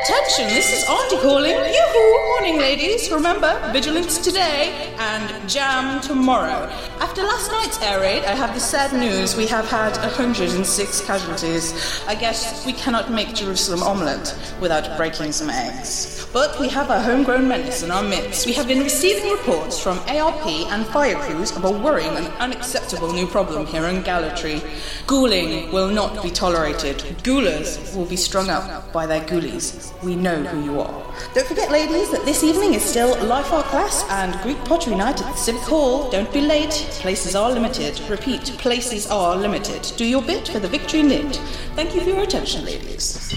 Attention, 0.03 0.49
this 0.49 0.83
is 0.83 0.89
Auntie 0.91 1.17
calling. 1.23 1.53
Yoo-hoo! 1.53 2.20
Morning, 2.41 2.59
ladies. 2.59 3.11
Remember, 3.13 3.71
vigilance 3.71 4.17
today 4.17 4.95
and 4.99 5.47
jam 5.47 6.01
tomorrow. 6.01 6.71
After 6.99 7.23
last 7.23 7.51
night's 7.51 7.79
air 7.83 8.01
raid, 8.01 8.25
I 8.25 8.35
have 8.35 8.55
the 8.55 8.61
sad 8.61 8.99
news 8.99 9.37
we 9.37 9.47
have 9.49 9.69
had 9.69 9.95
106 9.99 11.01
casualties. 11.03 12.03
I 12.07 12.15
guess 12.15 12.65
we 12.65 12.73
cannot 12.73 13.13
make 13.13 13.35
Jerusalem 13.35 13.83
omelette 13.83 14.35
without 14.59 14.97
breaking 14.97 15.33
some 15.33 15.51
eggs. 15.51 16.27
But 16.33 16.59
we 16.61 16.69
have 16.69 16.91
a 16.91 17.03
homegrown 17.03 17.49
menace 17.49 17.83
in 17.83 17.91
our 17.91 18.05
midst. 18.05 18.47
We 18.47 18.53
have 18.53 18.69
been 18.69 18.85
receiving 18.85 19.33
reports 19.33 19.79
from 19.79 19.99
ARP 20.09 20.47
and 20.47 20.87
fire 20.87 21.17
crews 21.17 21.55
of 21.57 21.65
a 21.65 21.71
worrying 21.71 22.17
and 22.17 22.29
unacceptable 22.39 23.13
new 23.13 23.27
problem 23.27 23.67
here 23.67 23.85
in 23.87 24.03
Gallatry. 24.05 24.63
Ghouling 25.09 25.73
will 25.73 25.89
not 25.89 26.23
be 26.23 26.31
tolerated. 26.31 27.03
Ghoulers 27.25 27.95
will 27.97 28.07
be 28.07 28.17
strung 28.17 28.49
up 28.49 28.93
by 28.93 29.07
their 29.07 29.23
ghoulies. 29.23 29.93
We 30.05 30.15
know 30.15 30.45
who 30.45 30.63
you 30.63 30.81
are. 30.81 31.15
Don't 31.35 31.49
forget, 31.49 31.73
ladies, 31.73 32.13
that 32.13 32.25
this 32.31 32.45
evening 32.45 32.75
is 32.75 32.85
still 32.85 33.21
Life 33.25 33.53
Art 33.53 33.67
class 33.67 34.09
and 34.09 34.41
Greek 34.43 34.65
pottery 34.65 34.95
night 34.95 35.21
at 35.21 35.33
the 35.33 35.37
Civic 35.37 35.63
Hall. 35.63 36.09
Don't 36.13 36.33
be 36.33 36.41
late. 36.41 36.71
Places 37.01 37.35
are 37.35 37.51
limited. 37.51 38.01
Repeat, 38.09 38.43
places 38.57 39.09
are 39.09 39.35
limited. 39.35 39.93
Do 39.97 40.05
your 40.05 40.23
bit 40.23 40.47
for 40.47 40.61
the 40.61 40.69
victory 40.69 41.03
knit. 41.03 41.35
Thank 41.75 41.93
you 41.93 42.03
for 42.03 42.11
your 42.11 42.23
attention, 42.23 42.65
ladies. 42.65 43.35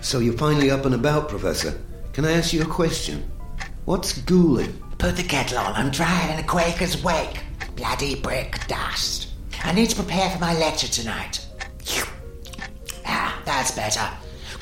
So 0.00 0.18
you're 0.18 0.36
finally 0.36 0.72
up 0.72 0.84
and 0.84 0.96
about, 0.96 1.28
Professor. 1.28 1.78
Can 2.12 2.24
I 2.24 2.32
ask 2.32 2.52
you 2.52 2.62
a 2.62 2.66
question? 2.66 3.22
What's 3.84 4.18
ghouling? 4.22 4.82
Put 4.98 5.14
the 5.14 5.22
kettle 5.22 5.58
on, 5.58 5.74
I'm 5.74 5.92
drying 5.92 6.36
in 6.36 6.44
a 6.44 6.48
Quaker's 6.48 7.00
wake. 7.04 7.38
Bloody 7.76 8.16
brick 8.16 8.66
dust. 8.66 9.28
I 9.62 9.72
need 9.72 9.90
to 9.90 9.94
prepare 9.94 10.28
for 10.28 10.40
my 10.40 10.58
lecture 10.58 10.88
tonight. 10.88 11.46
Ah, 13.06 13.40
that's 13.44 13.70
better. 13.70 14.10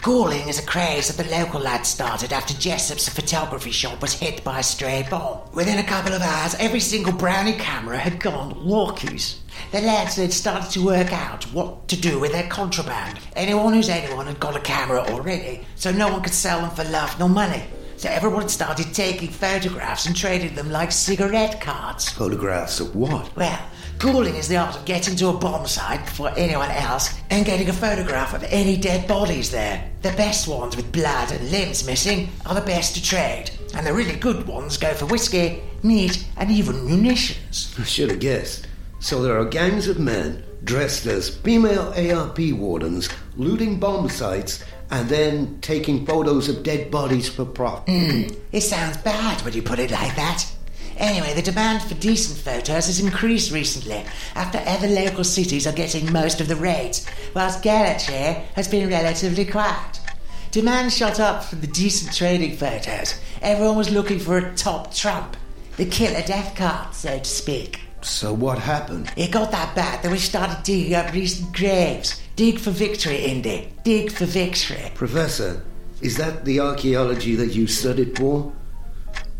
Ghouling 0.04 0.50
is 0.50 0.58
a 0.58 0.66
craze 0.66 1.08
that 1.08 1.16
the 1.16 1.34
local 1.34 1.61
lads 1.61 1.88
started 1.88 2.30
after 2.30 2.52
Jessup's 2.52 3.08
photography 3.08 3.70
shop 3.70 4.02
was 4.02 4.12
hit 4.12 4.44
by 4.44 4.58
a 4.58 4.62
stray 4.62 5.06
bomb. 5.08 5.40
Within 5.54 5.78
a 5.78 5.82
couple 5.82 6.12
of 6.12 6.20
hours, 6.20 6.54
every 6.56 6.80
single 6.80 7.14
brownie 7.14 7.54
camera 7.54 7.96
had 7.96 8.20
gone 8.20 8.52
walkies. 8.66 9.37
The 9.73 9.80
lads 9.80 10.16
had 10.16 10.34
started 10.34 10.70
to 10.73 10.84
work 10.84 11.11
out 11.11 11.44
what 11.54 11.88
to 11.88 11.99
do 11.99 12.20
with 12.20 12.32
their 12.32 12.46
contraband. 12.49 13.18
Anyone 13.34 13.73
who's 13.73 13.88
anyone 13.88 14.26
had 14.26 14.38
got 14.38 14.56
a 14.56 14.61
camera 14.61 15.00
already, 15.08 15.64
so 15.75 15.90
no 15.90 16.12
one 16.12 16.20
could 16.20 16.34
sell 16.34 16.61
them 16.61 16.70
for 16.73 16.84
love 16.84 17.18
nor 17.18 17.30
money. 17.30 17.62
So 17.96 18.11
everyone 18.11 18.50
started 18.50 18.92
taking 18.92 19.30
photographs 19.30 20.04
and 20.04 20.14
trading 20.14 20.54
them 20.54 20.70
like 20.70 20.92
cigarette 20.92 21.62
cards. 21.62 22.11
Photographs 22.11 22.78
of 22.78 22.94
what? 22.94 23.34
Well, 23.34 23.58
ghouling 23.98 24.34
is 24.34 24.48
the 24.48 24.56
art 24.56 24.76
of 24.76 24.84
getting 24.84 25.16
to 25.16 25.28
a 25.28 25.32
bomb 25.32 25.66
site 25.66 26.04
before 26.04 26.32
anyone 26.36 26.70
else 26.70 27.18
and 27.30 27.46
getting 27.46 27.68
a 27.68 27.72
photograph 27.72 28.34
of 28.34 28.44
any 28.44 28.76
dead 28.76 29.08
bodies 29.08 29.50
there. 29.50 29.90
The 30.02 30.12
best 30.12 30.46
ones 30.48 30.76
with 30.76 30.92
blood 30.92 31.32
and 31.32 31.50
limbs 31.50 31.86
missing 31.86 32.28
are 32.46 32.54
the 32.54 32.60
best 32.60 32.94
to 32.94 33.02
trade, 33.02 33.50
and 33.74 33.86
the 33.86 33.94
really 33.94 34.16
good 34.16 34.46
ones 34.46 34.76
go 34.76 34.92
for 34.94 35.06
whiskey, 35.06 35.62
meat, 35.82 36.26
and 36.36 36.50
even 36.50 36.84
munitions. 36.84 37.74
I 37.78 37.84
should 37.84 38.10
have 38.10 38.20
guessed. 38.20 38.66
So 39.00 39.22
there 39.22 39.38
are 39.38 39.44
gangs 39.44 39.88
of 39.88 39.98
men 39.98 40.44
dressed 40.64 41.06
as 41.06 41.28
female 41.28 41.92
ARP 41.96 42.38
wardens 42.52 43.08
looting 43.36 43.78
bomb 43.78 44.08
sites 44.08 44.64
and 44.90 45.08
then 45.08 45.58
taking 45.60 46.06
photos 46.06 46.48
of 46.48 46.62
dead 46.62 46.90
bodies 46.90 47.28
for 47.28 47.44
profit. 47.44 47.88
Hmm, 47.88 48.34
it 48.52 48.60
sounds 48.60 48.96
bad 48.98 49.42
when 49.42 49.54
you 49.54 49.62
put 49.62 49.78
it 49.78 49.90
like 49.90 50.14
that. 50.16 50.53
Anyway, 50.96 51.34
the 51.34 51.42
demand 51.42 51.82
for 51.82 51.94
decent 51.94 52.38
photos 52.38 52.86
has 52.86 53.00
increased 53.00 53.50
recently 53.50 54.04
after 54.34 54.62
other 54.66 54.88
local 54.88 55.24
cities 55.24 55.66
are 55.66 55.72
getting 55.72 56.12
most 56.12 56.40
of 56.40 56.48
the 56.48 56.56
raids, 56.56 57.06
whilst 57.34 57.62
Gallatry 57.62 58.44
has 58.54 58.68
been 58.68 58.88
relatively 58.88 59.44
quiet. 59.44 60.00
Demand 60.50 60.92
shot 60.92 61.18
up 61.18 61.42
for 61.42 61.56
the 61.56 61.66
decent 61.66 62.14
trading 62.14 62.56
photos. 62.56 63.20
Everyone 63.42 63.76
was 63.76 63.90
looking 63.90 64.20
for 64.20 64.38
a 64.38 64.54
top 64.54 64.94
trump, 64.94 65.36
the 65.76 65.84
killer 65.84 66.22
death 66.22 66.54
card, 66.54 66.94
so 66.94 67.18
to 67.18 67.24
speak. 67.24 67.80
So 68.02 68.32
what 68.32 68.58
happened? 68.58 69.10
It 69.16 69.32
got 69.32 69.50
that 69.50 69.74
bad 69.74 70.02
that 70.02 70.12
we 70.12 70.18
started 70.18 70.62
digging 70.62 70.94
up 70.94 71.12
recent 71.12 71.52
graves. 71.54 72.20
Dig 72.36 72.58
for 72.58 72.70
victory, 72.70 73.24
Indy. 73.24 73.72
Dig 73.82 74.12
for 74.12 74.26
victory. 74.26 74.92
Professor, 74.94 75.64
is 76.00 76.16
that 76.18 76.44
the 76.44 76.60
archaeology 76.60 77.34
that 77.34 77.54
you 77.54 77.66
studied 77.66 78.16
for? 78.16 78.52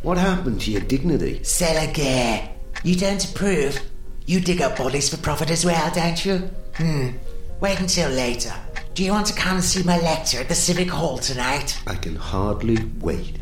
What 0.05 0.19
happened 0.19 0.61
to 0.61 0.71
your 0.71 0.83
dignity? 0.83 1.39
Selagare. 1.39 2.51
You 2.83 2.95
don't 2.95 3.25
approve? 3.25 3.81
You 4.27 4.39
dig 4.39 4.61
up 4.61 4.77
bodies 4.77 5.09
for 5.09 5.17
profit 5.17 5.51
as 5.51 5.65
well, 5.65 5.91
don't 5.95 6.23
you? 6.27 6.51
Hmm. 6.75 7.13
Wait 7.63 7.81
until 7.81 8.11
later. 8.11 8.53
Do 8.93 9.03
you 9.03 9.13
want 9.13 9.27
to 9.29 9.33
come 9.33 9.55
and 9.55 9.65
see 9.65 9.83
my 9.83 9.99
lecture 9.99 10.41
at 10.41 10.51
the 10.51 10.55
Civic 10.55 10.91
Hall 10.91 11.17
tonight? 11.17 11.81
I 11.87 11.95
can 11.95 12.17
hardly 12.17 12.85
wait. 13.01 13.39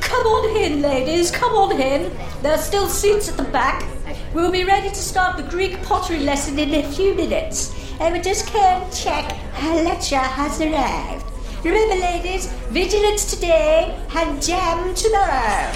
Come 0.00 0.26
on 0.26 0.56
in, 0.56 0.80
ladies, 0.80 1.30
come 1.30 1.52
on 1.52 1.72
in. 1.72 2.10
There 2.40 2.52
are 2.52 2.58
still 2.58 2.88
seats 2.88 3.28
at 3.28 3.36
the 3.36 3.44
back. 3.44 3.86
We'll 4.32 4.50
be 4.50 4.64
ready 4.64 4.88
to 4.88 4.94
start 4.94 5.36
the 5.36 5.42
Greek 5.42 5.82
pottery 5.82 6.20
lesson 6.20 6.58
in 6.58 6.72
a 6.72 6.90
few 6.90 7.14
minutes. 7.14 7.74
I 8.00 8.10
will 8.10 8.22
just 8.22 8.50
go 8.50 8.60
and 8.60 8.90
check 8.94 9.30
her 9.30 9.82
lecture 9.82 10.16
has 10.16 10.58
arrived. 10.58 11.23
Remember, 11.64 11.94
ladies, 11.94 12.52
vigilance 12.68 13.24
today 13.24 13.98
and 14.14 14.42
jam 14.42 14.94
tomorrow. 14.94 15.72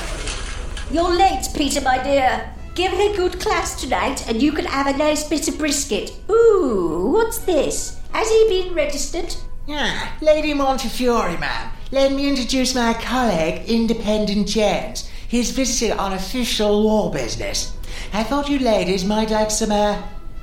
You're 0.90 1.16
late, 1.16 1.48
Peter, 1.56 1.80
my 1.80 2.02
dear. 2.02 2.52
Give 2.74 2.92
her 2.92 3.10
a 3.10 3.16
good 3.16 3.40
class 3.40 3.80
tonight, 3.80 4.28
and 4.28 4.42
you 4.42 4.52
can 4.52 4.66
have 4.66 4.86
a 4.86 4.98
nice 4.98 5.26
bit 5.26 5.48
of 5.48 5.56
brisket. 5.56 6.12
Ooh, 6.30 7.08
what's 7.14 7.38
this? 7.38 7.98
Has 8.12 8.28
he 8.28 8.46
been 8.50 8.74
registered? 8.74 9.34
Ah, 9.70 10.14
Lady 10.20 10.52
Montefiore, 10.52 11.38
ma'am. 11.38 11.70
Let 11.90 12.12
me 12.12 12.28
introduce 12.28 12.74
my 12.74 12.92
colleague, 12.92 13.64
Indiana 13.66 14.44
Jones. 14.44 15.08
He's 15.26 15.52
visiting 15.52 15.98
on 15.98 16.12
official 16.12 16.82
war 16.84 17.10
business. 17.10 17.74
I 18.12 18.24
thought 18.24 18.50
you 18.50 18.58
ladies 18.58 19.06
might 19.06 19.30
like 19.30 19.50
some, 19.50 19.72
uh, 19.72 20.02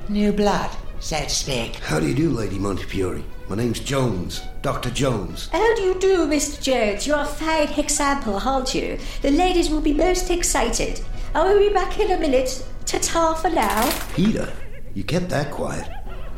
new 0.10 0.34
blood, 0.34 0.72
so 1.00 1.20
to 1.20 1.30
speak. 1.30 1.76
How 1.76 2.00
do 2.00 2.08
you 2.08 2.16
do, 2.16 2.32
Lady 2.32 2.58
Montefiore? 2.58 3.22
My 3.48 3.56
name's 3.56 3.80
Jones, 3.80 4.42
Dr. 4.64 4.90
Jones. 4.90 5.50
How 5.50 5.76
do 5.76 5.84
you 5.84 6.00
do, 6.00 6.26
Mr. 6.26 6.60
Jones? 6.60 7.06
You're 7.06 7.20
a 7.20 7.26
fine 7.26 7.68
example, 7.78 8.38
aren't 8.38 8.74
you? 8.74 8.98
The 9.22 9.30
ladies 9.30 9.70
will 9.70 9.82
be 9.82 9.94
most 9.94 10.32
excited. 10.32 11.00
I 11.36 11.44
will 11.44 11.60
be 11.60 11.72
back 11.72 12.00
in 12.00 12.12
a 12.12 12.18
minute. 12.18 12.66
Ta-ta 12.86 13.36
for 13.36 13.52
now. 13.52 13.88
Peter, 14.16 14.52
you 14.96 15.04
kept 15.04 15.30
that 15.30 15.52
quiet. 15.52 15.88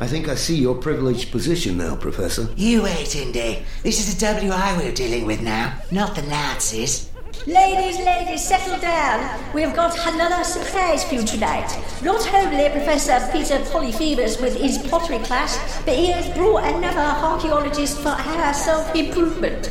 I 0.02 0.08
think 0.08 0.28
I 0.28 0.36
see 0.36 0.58
your 0.58 0.76
privileged 0.76 1.32
position 1.32 1.78
now, 1.78 1.96
Professor. 1.96 2.50
You 2.58 2.84
wait, 2.84 3.16
Indy. 3.16 3.64
This 3.84 4.00
is 4.00 4.14
the 4.14 4.26
WI 4.26 4.78
we're 4.78 4.92
dealing 4.92 5.26
with 5.26 5.42
now, 5.42 5.80
not 5.92 6.14
the 6.14 6.24
Nazis. 6.24 7.10
Ladies, 7.48 7.98
ladies, 8.00 8.46
settle 8.46 8.78
down. 8.78 9.54
We 9.54 9.62
have 9.62 9.74
got 9.74 9.98
another 10.06 10.44
surprise 10.44 11.06
for 11.06 11.16
you 11.16 11.24
tonight. 11.24 11.82
Not 12.04 12.28
only 12.34 12.70
Professor 12.72 13.26
Peter 13.32 13.60
Polyphemus 13.72 14.42
with 14.42 14.58
his 14.58 14.78
pottery 14.90 15.20
class, 15.20 15.58
but 15.86 15.96
he 15.96 16.08
has 16.08 16.28
brought 16.36 16.66
another 16.66 17.00
archaeologist 17.00 18.00
for 18.00 18.10
our 18.10 18.54
self-improvement. 18.54 19.68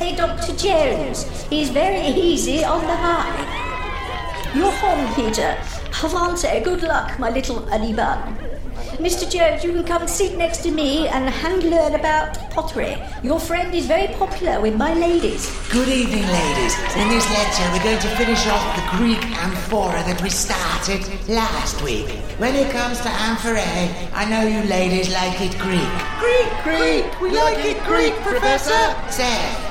Hey, 0.00 0.16
Dr. 0.16 0.56
Jones. 0.56 1.46
He's 1.48 1.70
very 1.70 2.08
easy 2.08 2.64
on 2.64 2.80
the 2.80 2.96
high. 2.96 4.50
You're 4.52 4.72
home, 4.72 5.14
Peter. 5.14 5.56
Avante, 6.02 6.64
good 6.64 6.82
luck, 6.82 7.16
my 7.20 7.30
little 7.30 7.60
bun. 7.60 8.59
Mr. 8.98 9.30
Jones, 9.30 9.64
you 9.64 9.72
can 9.72 9.84
come 9.84 10.02
and 10.02 10.10
sit 10.10 10.36
next 10.36 10.58
to 10.58 10.70
me 10.70 11.08
and 11.08 11.28
hand 11.28 11.62
learn 11.64 11.94
about 11.94 12.34
pottery. 12.50 12.96
Your 13.22 13.40
friend 13.40 13.74
is 13.74 13.86
very 13.86 14.08
popular 14.14 14.60
with 14.60 14.76
my 14.76 14.94
ladies. 14.94 15.48
Good 15.70 15.88
evening, 15.88 16.26
ladies. 16.26 16.74
In 16.96 17.08
this 17.08 17.28
lecture, 17.30 17.68
we're 17.72 17.84
going 17.84 18.00
to 18.00 18.16
finish 18.16 18.46
off 18.46 18.76
the 18.76 18.98
Greek 18.98 19.24
amphora 19.36 20.02
that 20.04 20.20
we 20.22 20.30
started 20.30 21.02
last 21.28 21.82
week. 21.82 22.08
When 22.38 22.54
it 22.56 22.70
comes 22.70 23.00
to 23.00 23.08
amphorae, 23.08 24.10
I 24.12 24.24
know 24.28 24.46
you 24.46 24.62
ladies 24.68 25.12
like 25.12 25.40
it 25.40 25.56
Greek. 25.58 25.90
Greek, 26.18 26.50
Greek, 26.64 27.20
we 27.20 27.30
like 27.30 27.64
it 27.64 27.82
Greek, 27.84 28.14
Professor. 28.22 28.94
So, 29.10 29.28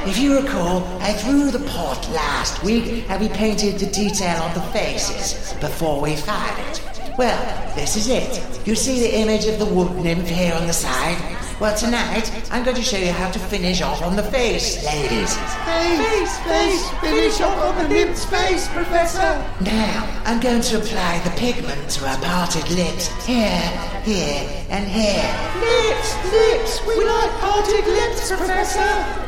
if 0.09 0.17
you 0.17 0.39
recall, 0.39 0.83
I 1.01 1.13
threw 1.13 1.51
the 1.51 1.65
pot 1.69 2.09
last 2.11 2.63
week 2.63 3.09
and 3.09 3.21
we 3.21 3.29
painted 3.29 3.79
the 3.79 3.87
detail 3.87 4.41
on 4.43 4.53
the 4.53 4.61
faces 4.73 5.53
before 5.59 6.01
we 6.01 6.15
fired 6.15 6.59
it. 6.69 6.88
Well, 7.19 7.75
this 7.75 7.97
is 7.97 8.07
it. 8.07 8.65
You 8.65 8.75
see 8.75 9.01
the 9.01 9.19
image 9.19 9.45
of 9.45 9.59
the 9.59 9.65
wood 9.65 9.93
nymph 9.97 10.29
here 10.29 10.53
on 10.53 10.67
the 10.67 10.71
side? 10.73 11.17
Well, 11.59 11.77
tonight 11.77 12.31
I'm 12.49 12.63
going 12.63 12.77
to 12.77 12.81
show 12.81 12.95
you 12.95 13.11
how 13.11 13.29
to 13.29 13.37
finish 13.37 13.81
off 13.81 14.01
on 14.01 14.15
the 14.15 14.23
face, 14.23 14.81
ladies. 14.85 15.35
Face, 15.65 16.39
face, 16.47 16.89
finish 17.01 17.41
off 17.41 17.57
on 17.61 17.75
the 17.83 17.89
lips, 17.89 18.23
face, 18.23 18.69
Professor. 18.69 19.19
Now 19.59 20.21
I'm 20.23 20.39
going 20.39 20.61
to 20.61 20.77
apply 20.77 21.19
the 21.25 21.31
pigment 21.31 21.89
to 21.89 22.07
our 22.07 22.17
parted 22.19 22.69
lips. 22.69 23.09
Here, 23.25 23.67
here, 24.05 24.47
and 24.69 24.87
here. 24.87 25.27
Lips, 25.59 26.15
lips, 26.31 26.87
we 26.87 27.03
like 27.03 27.31
parted 27.41 27.85
lips, 27.85 28.29
Professor. 28.29 28.79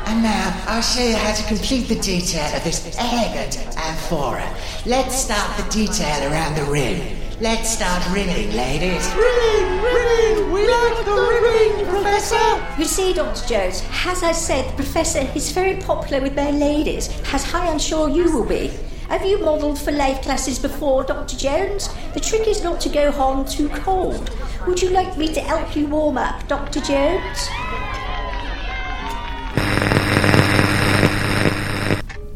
And 0.07 0.24
now 0.24 0.63
I'll 0.65 0.81
show 0.81 1.03
you 1.03 1.17
how 1.17 1.33
to 1.33 1.43
complete 1.45 1.89
the 1.89 2.00
detail 2.00 2.55
of 2.55 2.63
this 2.63 2.95
elegant 2.98 3.67
amphora. 3.75 4.50
Let's 4.86 5.17
start 5.17 5.57
the 5.57 5.69
detail 5.69 6.31
around 6.31 6.55
the 6.55 6.63
rim. 6.71 7.21
Let's 7.41 7.71
start 7.71 8.07
rimming, 8.13 8.55
ladies. 8.55 9.12
Rimming, 9.15 9.81
rimming, 9.81 10.51
we 10.51 10.69
like 10.69 11.03
the 11.03 11.12
rimming, 11.12 11.88
Professor. 11.88 12.38
You 12.77 12.86
see, 12.86 13.13
Dr. 13.13 13.48
Jones, 13.48 13.83
as 14.05 14.21
I 14.21 14.31
said, 14.31 14.69
the 14.69 14.75
Professor 14.75 15.27
is 15.33 15.51
very 15.51 15.77
popular 15.77 16.21
with 16.21 16.36
my 16.36 16.51
ladies, 16.51 17.10
as 17.33 17.51
I 17.51 17.65
am 17.65 17.79
sure 17.79 18.07
you 18.10 18.31
will 18.31 18.45
be. 18.45 18.67
Have 19.10 19.25
you 19.25 19.39
modelled 19.39 19.79
for 19.79 19.91
life 19.91 20.21
classes 20.21 20.60
before, 20.60 21.03
Dr. 21.03 21.36
Jones? 21.36 21.89
The 22.13 22.19
trick 22.19 22.48
is 22.48 22.62
not 22.62 22.79
to 22.81 22.89
go 22.89 23.12
on 23.13 23.48
too 23.48 23.69
cold. 23.69 24.29
Would 24.67 24.79
you 24.79 24.91
like 24.91 25.17
me 25.17 25.33
to 25.33 25.41
help 25.41 25.75
you 25.75 25.88
warm 25.88 26.19
up, 26.19 26.48
Dr. 26.48 26.79
Jones? 26.81 27.50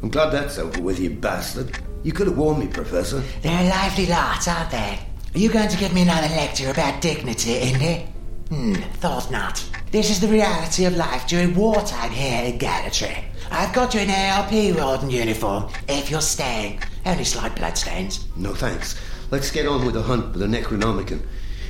I'm 0.01 0.09
glad 0.09 0.31
that's 0.31 0.57
over 0.57 0.81
with, 0.81 0.99
you 0.99 1.11
bastard. 1.11 1.77
You 2.05 2.13
could 2.13 2.27
have 2.27 2.37
warned 2.37 2.59
me, 2.59 2.67
Professor. 2.67 3.23
They're 3.41 3.65
a 3.65 3.67
lively 3.67 4.05
lot, 4.05 4.47
aren't 4.47 4.69
they? 4.69 4.99
Are 5.33 5.39
you 5.39 5.51
going 5.51 5.69
to 5.69 5.77
give 5.77 5.91
me 5.91 6.03
another 6.03 6.27
lecture 6.27 6.69
about 6.69 7.01
dignity, 7.01 7.57
Indy? 7.57 8.05
Hmm, 8.49 8.75
thought 8.99 9.31
not. 9.31 9.67
This 9.89 10.11
is 10.11 10.19
the 10.19 10.27
reality 10.27 10.85
of 10.85 10.95
life 10.95 11.25
during 11.25 11.55
wartime 11.55 12.11
here 12.11 12.43
in 12.43 12.59
Gallatry. 12.59 13.23
I've 13.49 13.73
got 13.73 13.95
you 13.95 14.01
an 14.01 14.11
ARP 14.11 14.77
warden 14.77 15.09
uniform, 15.09 15.67
if 15.89 16.11
you're 16.11 16.21
staying. 16.21 16.79
Only 17.07 17.23
slight 17.23 17.55
bloodstains. 17.55 18.27
No 18.35 18.53
thanks. 18.53 19.01
Let's 19.31 19.49
get 19.49 19.65
on 19.65 19.83
with 19.83 19.95
the 19.95 20.03
hunt 20.03 20.31
for 20.31 20.37
the 20.37 20.45
Necronomicon. 20.45 21.23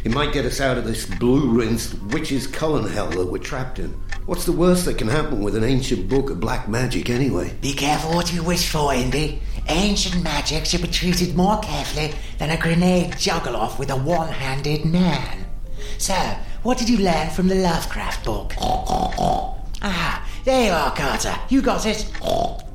It 0.04 0.12
might 0.12 0.34
get 0.34 0.46
us 0.46 0.60
out 0.60 0.78
of 0.78 0.84
this 0.84 1.06
blue-rinsed 1.06 1.98
witch's 2.12 2.46
cullen 2.46 2.92
hell 2.92 3.10
that 3.12 3.26
we're 3.26 3.38
trapped 3.38 3.80
in. 3.80 3.92
What's 4.26 4.46
the 4.46 4.52
worst 4.52 4.86
that 4.86 4.98
can 4.98 5.08
happen 5.08 5.42
with 5.42 5.56
an 5.56 5.64
ancient 5.64 6.10
book 6.10 6.30
of 6.30 6.40
black 6.40 6.68
magic, 6.68 7.10
anyway? 7.10 7.56
Be 7.62 7.74
careful 7.74 8.14
what 8.14 8.34
you 8.34 8.44
wish 8.44 8.70
for, 8.70 8.94
Indy. 8.94 9.42
Ancient 9.68 10.24
magic 10.24 10.66
should 10.66 10.82
be 10.82 10.88
treated 10.88 11.36
more 11.36 11.60
carefully 11.60 12.14
than 12.38 12.52
a 12.52 12.58
grenade 12.58 13.18
juggle 13.18 13.56
off 13.56 13.80
with 13.80 13.90
a 13.90 13.96
one 13.96 14.32
handed 14.32 14.86
man. 14.86 15.46
So, 15.98 16.14
what 16.64 16.78
did 16.78 16.90
you 16.90 16.98
learn 16.98 17.30
from 17.30 17.48
the 17.48 17.56
Lovecraft 17.56 18.26
book? 18.26 18.54
Ah, 18.60 20.28
there 20.44 20.68
you 20.68 20.72
are, 20.72 20.96
Carter. 20.96 21.36
You 21.50 21.62
got 21.62 21.86
it. 21.86 22.12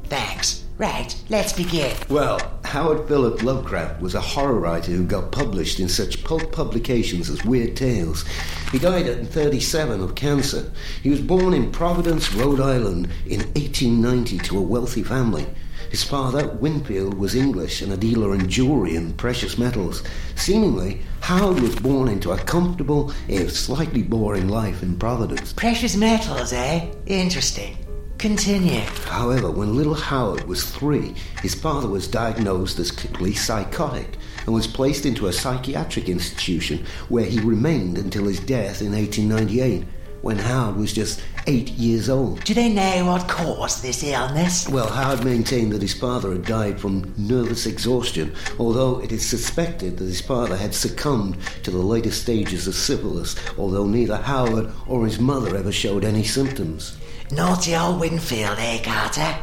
Thanks. 0.05 0.65
Right, 0.79 1.15
let's 1.29 1.53
begin. 1.53 1.95
Well, 2.09 2.41
Howard 2.65 3.07
Philip 3.07 3.43
Lovecraft 3.43 4.01
was 4.01 4.15
a 4.15 4.21
horror 4.21 4.55
writer 4.55 4.93
who 4.93 5.05
got 5.05 5.31
published 5.31 5.79
in 5.79 5.91
such 5.91 6.25
pulp 6.25 6.53
publications 6.53 7.29
as 7.29 7.45
Weird 7.45 7.77
Tales. 7.77 8.25
He 8.73 8.79
died 8.79 9.07
at 9.07 9.27
37 9.27 10.01
of 10.01 10.15
cancer. 10.15 10.73
He 11.03 11.11
was 11.11 11.21
born 11.21 11.53
in 11.53 11.71
Providence, 11.71 12.33
Rhode 12.33 12.61
Island 12.61 13.11
in 13.27 13.41
1890 13.41 14.39
to 14.39 14.59
a 14.59 14.63
wealthy 14.63 15.03
family. 15.03 15.47
His 15.91 16.05
father, 16.05 16.47
Winfield, 16.47 17.15
was 17.15 17.35
English 17.35 17.83
and 17.83 17.93
a 17.93 17.97
dealer 17.97 18.33
in 18.33 18.49
jewelry 18.49 18.95
and 18.95 19.17
precious 19.17 19.59
metals. 19.59 20.05
Seemingly, 20.37 21.03
Howard 21.21 21.59
was 21.59 21.75
born 21.75 22.07
into 22.07 22.31
a 22.31 22.39
comfortable, 22.39 23.13
if 23.27 23.51
slightly 23.51 24.05
boring 24.05 24.49
life 24.49 24.85
in 24.85 24.97
Providence. 24.97 25.53
Precious 25.53 25.97
metals, 25.97 26.53
eh? 26.53 26.87
Interesting. 27.07 27.77
Continue. 28.19 28.83
However, 29.07 29.51
when 29.51 29.75
little 29.75 29.95
Howard 29.95 30.47
was 30.47 30.63
three, 30.63 31.17
his 31.43 31.57
father 31.57 31.89
was 31.89 32.07
diagnosed 32.07 32.79
as 32.79 32.93
clinically 32.93 33.37
psychotic 33.37 34.17
and 34.47 34.55
was 34.55 34.69
placed 34.69 35.07
into 35.07 35.27
a 35.27 35.33
psychiatric 35.33 36.09
institution 36.09 36.87
where 37.09 37.25
he 37.25 37.41
remained 37.41 37.99
until 37.99 38.27
his 38.27 38.39
death 38.39 38.81
in 38.81 38.93
1898, 38.93 39.85
when 40.23 40.39
Howard 40.39 40.77
was 40.77 40.93
just 40.93 41.23
eight 41.47 41.71
years 41.71 42.09
old. 42.09 42.45
Do 42.45 42.55
they 42.55 42.69
know 42.69 43.07
what 43.07 43.29
caused 43.29 43.83
this 43.83 44.03
illness? 44.03 44.69
Well, 44.69 44.89
Howard 44.89 45.25
maintained 45.25 45.73
that 45.73 45.83
his 45.83 45.95
father 45.95 46.33
had 46.33 46.45
died 46.45 46.81
from 46.81 47.15
nervous 47.17 47.67
exhaustion, 47.67 48.35
although 48.59 49.01
it 49.01 49.13
is 49.13 49.27
suspected 49.27 49.99
that 49.99 50.05
his 50.05 50.21
father 50.21 50.57
had 50.57 50.75
succumbed 50.75 51.37
to 51.63 51.71
the 51.71 51.79
later 51.79 52.11
stages 52.11 52.67
of 52.67 52.75
syphilis, 52.75 53.37
although 53.59 53.87
neither 53.87 54.17
Howard 54.17 54.71
or 54.87 55.07
his 55.07 55.19
mother 55.19 55.57
ever 55.57 55.73
showed 55.73 56.05
any 56.05 56.25
symptoms. 56.25 56.97
Naughty 57.31 57.77
old 57.77 58.01
Winfield, 58.01 58.59
eh, 58.59 58.83
Carter? 58.83 59.37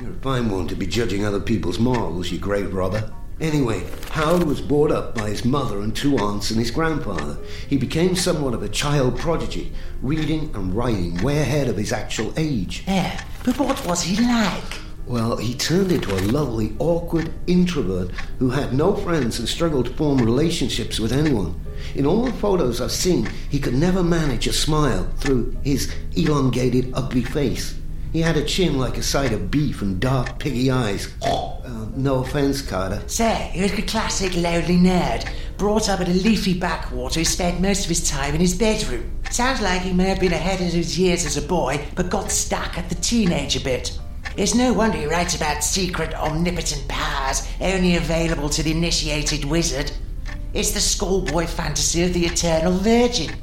You're 0.00 0.12
a 0.12 0.20
fine 0.20 0.48
one 0.48 0.68
to 0.68 0.76
be 0.76 0.86
judging 0.86 1.24
other 1.24 1.40
people's 1.40 1.78
morals, 1.78 2.30
you 2.30 2.38
grave 2.38 2.72
robber. 2.72 3.12
Anyway, 3.40 3.84
Howard 4.10 4.42
was 4.42 4.60
brought 4.60 4.90
up 4.90 5.14
by 5.14 5.28
his 5.30 5.44
mother 5.44 5.80
and 5.80 5.94
two 5.94 6.16
aunts 6.18 6.50
and 6.50 6.58
his 6.58 6.72
grandfather. 6.72 7.38
He 7.68 7.76
became 7.76 8.16
somewhat 8.16 8.52
of 8.52 8.64
a 8.64 8.68
child 8.68 9.16
prodigy, 9.16 9.72
reading 10.02 10.50
and 10.56 10.74
writing 10.74 11.22
way 11.22 11.40
ahead 11.40 11.68
of 11.68 11.76
his 11.76 11.92
actual 11.92 12.32
age. 12.36 12.82
Yeah, 12.88 13.22
but 13.44 13.56
what 13.58 13.86
was 13.86 14.02
he 14.02 14.20
like? 14.24 14.80
Well, 15.06 15.36
he 15.36 15.54
turned 15.54 15.92
into 15.92 16.12
a 16.12 16.20
lovely, 16.20 16.74
awkward 16.80 17.32
introvert 17.46 18.10
who 18.40 18.50
had 18.50 18.74
no 18.74 18.94
friends 18.94 19.38
and 19.38 19.48
struggled 19.48 19.86
to 19.86 19.94
form 19.94 20.18
relationships 20.18 20.98
with 20.98 21.12
anyone. 21.12 21.58
In 21.94 22.06
all 22.06 22.24
the 22.24 22.32
photos 22.32 22.80
I've 22.80 22.90
seen, 22.90 23.30
he 23.48 23.60
could 23.60 23.74
never 23.74 24.02
manage 24.02 24.48
a 24.48 24.52
smile 24.52 25.04
through 25.16 25.56
his 25.62 25.94
elongated, 26.16 26.90
ugly 26.92 27.22
face. 27.22 27.77
He 28.12 28.20
had 28.20 28.36
a 28.36 28.44
chin 28.44 28.78
like 28.78 28.96
a 28.96 29.02
side 29.02 29.32
of 29.32 29.50
beef 29.50 29.82
and 29.82 30.00
dark, 30.00 30.38
piggy 30.38 30.70
eyes. 30.70 31.12
Uh, 31.22 31.86
no 31.94 32.22
offense, 32.22 32.62
Carter. 32.62 33.02
Say, 33.06 33.50
he 33.52 33.62
was 33.62 33.72
a 33.72 33.82
classic 33.82 34.34
lonely 34.34 34.76
nerd, 34.76 35.28
brought 35.58 35.88
up 35.88 36.00
at 36.00 36.08
a 36.08 36.12
leafy 36.12 36.58
backwater 36.58 37.20
who 37.20 37.24
spent 37.24 37.60
most 37.60 37.84
of 37.84 37.88
his 37.88 38.08
time 38.08 38.34
in 38.34 38.40
his 38.40 38.56
bedroom. 38.56 39.10
Sounds 39.30 39.60
like 39.60 39.82
he 39.82 39.92
may 39.92 40.08
have 40.08 40.20
been 40.20 40.32
ahead 40.32 40.60
of 40.60 40.72
his 40.72 40.98
years 40.98 41.26
as 41.26 41.36
a 41.36 41.42
boy, 41.42 41.84
but 41.94 42.08
got 42.08 42.30
stuck 42.30 42.78
at 42.78 42.88
the 42.88 42.94
teenager 42.94 43.60
bit. 43.60 43.98
It's 44.36 44.54
no 44.54 44.72
wonder 44.72 44.98
he 44.98 45.06
writes 45.06 45.34
about 45.34 45.64
secret, 45.64 46.14
omnipotent 46.14 46.86
powers 46.88 47.46
only 47.60 47.96
available 47.96 48.48
to 48.50 48.62
the 48.62 48.70
initiated 48.70 49.44
wizard. 49.44 49.90
It's 50.54 50.70
the 50.70 50.80
schoolboy 50.80 51.46
fantasy 51.46 52.04
of 52.04 52.14
the 52.14 52.24
eternal 52.24 52.72
virgin. 52.72 53.34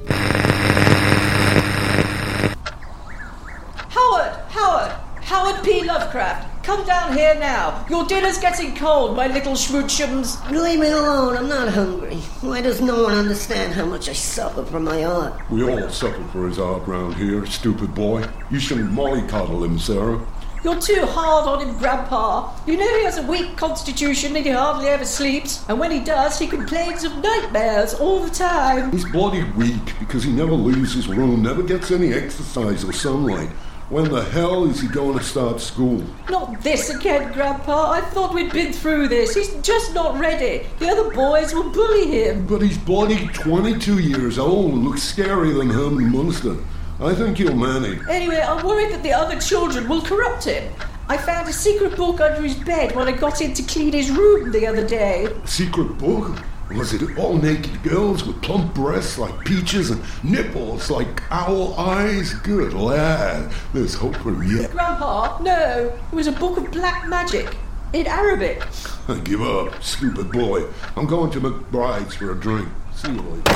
Howard! 3.89 4.33
Howard! 4.49 4.91
Howard 5.21 5.63
P. 5.63 5.83
Lovecraft! 5.83 6.54
Come 6.65 6.83
down 6.83 7.15
here 7.15 7.35
now. 7.35 7.85
Your 7.91 8.05
dinner's 8.05 8.39
getting 8.39 8.75
cold, 8.75 9.15
my 9.15 9.27
little 9.27 9.53
schmootchums. 9.53 10.49
Leave 10.49 10.79
me 10.79 10.87
alone. 10.87 11.37
I'm 11.37 11.47
not 11.47 11.71
hungry. 11.71 12.15
Why 12.41 12.61
does 12.61 12.81
no 12.81 13.03
one 13.03 13.13
understand 13.13 13.75
how 13.75 13.85
much 13.85 14.09
I 14.09 14.13
suffer 14.13 14.65
from 14.65 14.85
my 14.85 15.03
art? 15.03 15.39
We 15.51 15.61
all 15.63 15.87
suffer 15.89 16.23
for 16.31 16.47
his 16.47 16.57
art 16.57 16.87
round 16.87 17.17
here, 17.17 17.45
stupid 17.45 17.93
boy. 17.93 18.27
You 18.49 18.59
shouldn't 18.59 18.89
mollycoddle 18.91 19.63
him, 19.63 19.77
Sarah. 19.77 20.19
You're 20.63 20.81
too 20.81 21.05
hard 21.05 21.47
on 21.47 21.67
him, 21.67 21.77
Grandpa. 21.77 22.51
You 22.65 22.77
know 22.77 22.97
he 22.97 23.03
has 23.03 23.19
a 23.19 23.27
weak 23.27 23.55
constitution 23.55 24.35
and 24.35 24.43
he 24.43 24.51
hardly 24.51 24.87
ever 24.87 25.05
sleeps. 25.05 25.63
And 25.69 25.79
when 25.79 25.91
he 25.91 25.99
does, 25.99 26.39
he 26.39 26.47
complains 26.47 27.03
of 27.03 27.15
nightmares 27.17 27.93
all 27.93 28.21
the 28.21 28.31
time. 28.31 28.91
He's 28.91 29.05
bloody 29.11 29.43
weak 29.51 29.99
because 29.99 30.23
he 30.23 30.31
never 30.31 30.53
leaves 30.53 30.95
his 30.95 31.07
room, 31.07 31.43
never 31.43 31.61
gets 31.61 31.91
any 31.91 32.11
exercise 32.11 32.83
or 32.83 32.91
sunlight. 32.91 33.51
When 33.89 34.09
the 34.09 34.23
hell 34.23 34.67
is 34.67 34.81
he 34.81 34.87
going 34.87 35.15
to 35.15 35.23
start 35.23 35.61
school? 35.61 36.03
Not 36.27 36.63
this 36.63 36.89
again, 36.89 37.31
Grandpa. 37.33 37.91
I 37.91 38.01
thought 38.01 38.33
we'd 38.33 38.51
been 38.51 38.73
through 38.73 39.09
this. 39.09 39.35
He's 39.35 39.53
just 39.61 39.93
not 39.93 40.19
ready. 40.19 40.65
The 40.79 40.89
other 40.89 41.11
boys 41.11 41.53
will 41.53 41.69
bully 41.69 42.07
him. 42.07 42.47
But 42.47 42.63
he's 42.63 42.79
bloody 42.79 43.27
22 43.27 43.99
years 43.99 44.39
old 44.39 44.73
and 44.73 44.83
looks 44.83 45.13
scarier 45.13 45.59
than 45.59 45.69
Herman 45.69 46.11
Munster. 46.11 46.55
I 46.99 47.13
think 47.13 47.37
he'll 47.37 47.55
manage. 47.55 47.99
Anyway, 48.09 48.41
I'm 48.41 48.65
worried 48.65 48.91
that 48.91 49.03
the 49.03 49.13
other 49.13 49.39
children 49.39 49.87
will 49.87 50.01
corrupt 50.01 50.45
him. 50.45 50.73
I 51.07 51.17
found 51.17 51.47
a 51.47 51.53
secret 51.53 51.95
book 51.95 52.19
under 52.19 52.41
his 52.41 52.55
bed 52.55 52.95
when 52.95 53.07
I 53.07 53.11
got 53.11 53.39
in 53.39 53.53
to 53.53 53.61
clean 53.61 53.93
his 53.93 54.09
room 54.09 54.51
the 54.51 54.65
other 54.65 54.87
day. 54.87 55.25
A 55.25 55.47
secret 55.47 55.95
book? 55.99 56.35
Was 56.73 56.93
it 56.93 57.17
all 57.17 57.37
naked 57.37 57.83
girls 57.83 58.25
with 58.25 58.41
plump 58.41 58.73
breasts 58.73 59.19
like 59.19 59.45
peaches 59.45 59.91
and 59.91 60.01
nipples 60.23 60.89
like 60.89 61.21
owl 61.31 61.75
eyes? 61.75 62.33
Good 62.33 62.73
lad, 62.73 63.53
there's 63.73 63.93
hope 63.93 64.15
for 64.17 64.43
you 64.43 64.61
yet. 64.61 64.71
Grandpa, 64.71 65.39
no. 65.41 65.93
It 66.11 66.15
was 66.15 66.25
a 66.27 66.31
book 66.31 66.57
of 66.57 66.71
black 66.71 67.07
magic 67.07 67.55
in 67.93 68.07
Arabic. 68.07 68.63
I 69.07 69.19
give 69.23 69.43
up, 69.43 69.81
stupid 69.83 70.31
boy. 70.31 70.65
I'm 70.95 71.05
going 71.05 71.31
to 71.31 71.39
McBride's 71.39 72.15
for 72.15 72.31
a 72.31 72.35
drink. 72.35 72.67
See 72.95 73.11
you 73.11 73.21
later. 73.21 73.51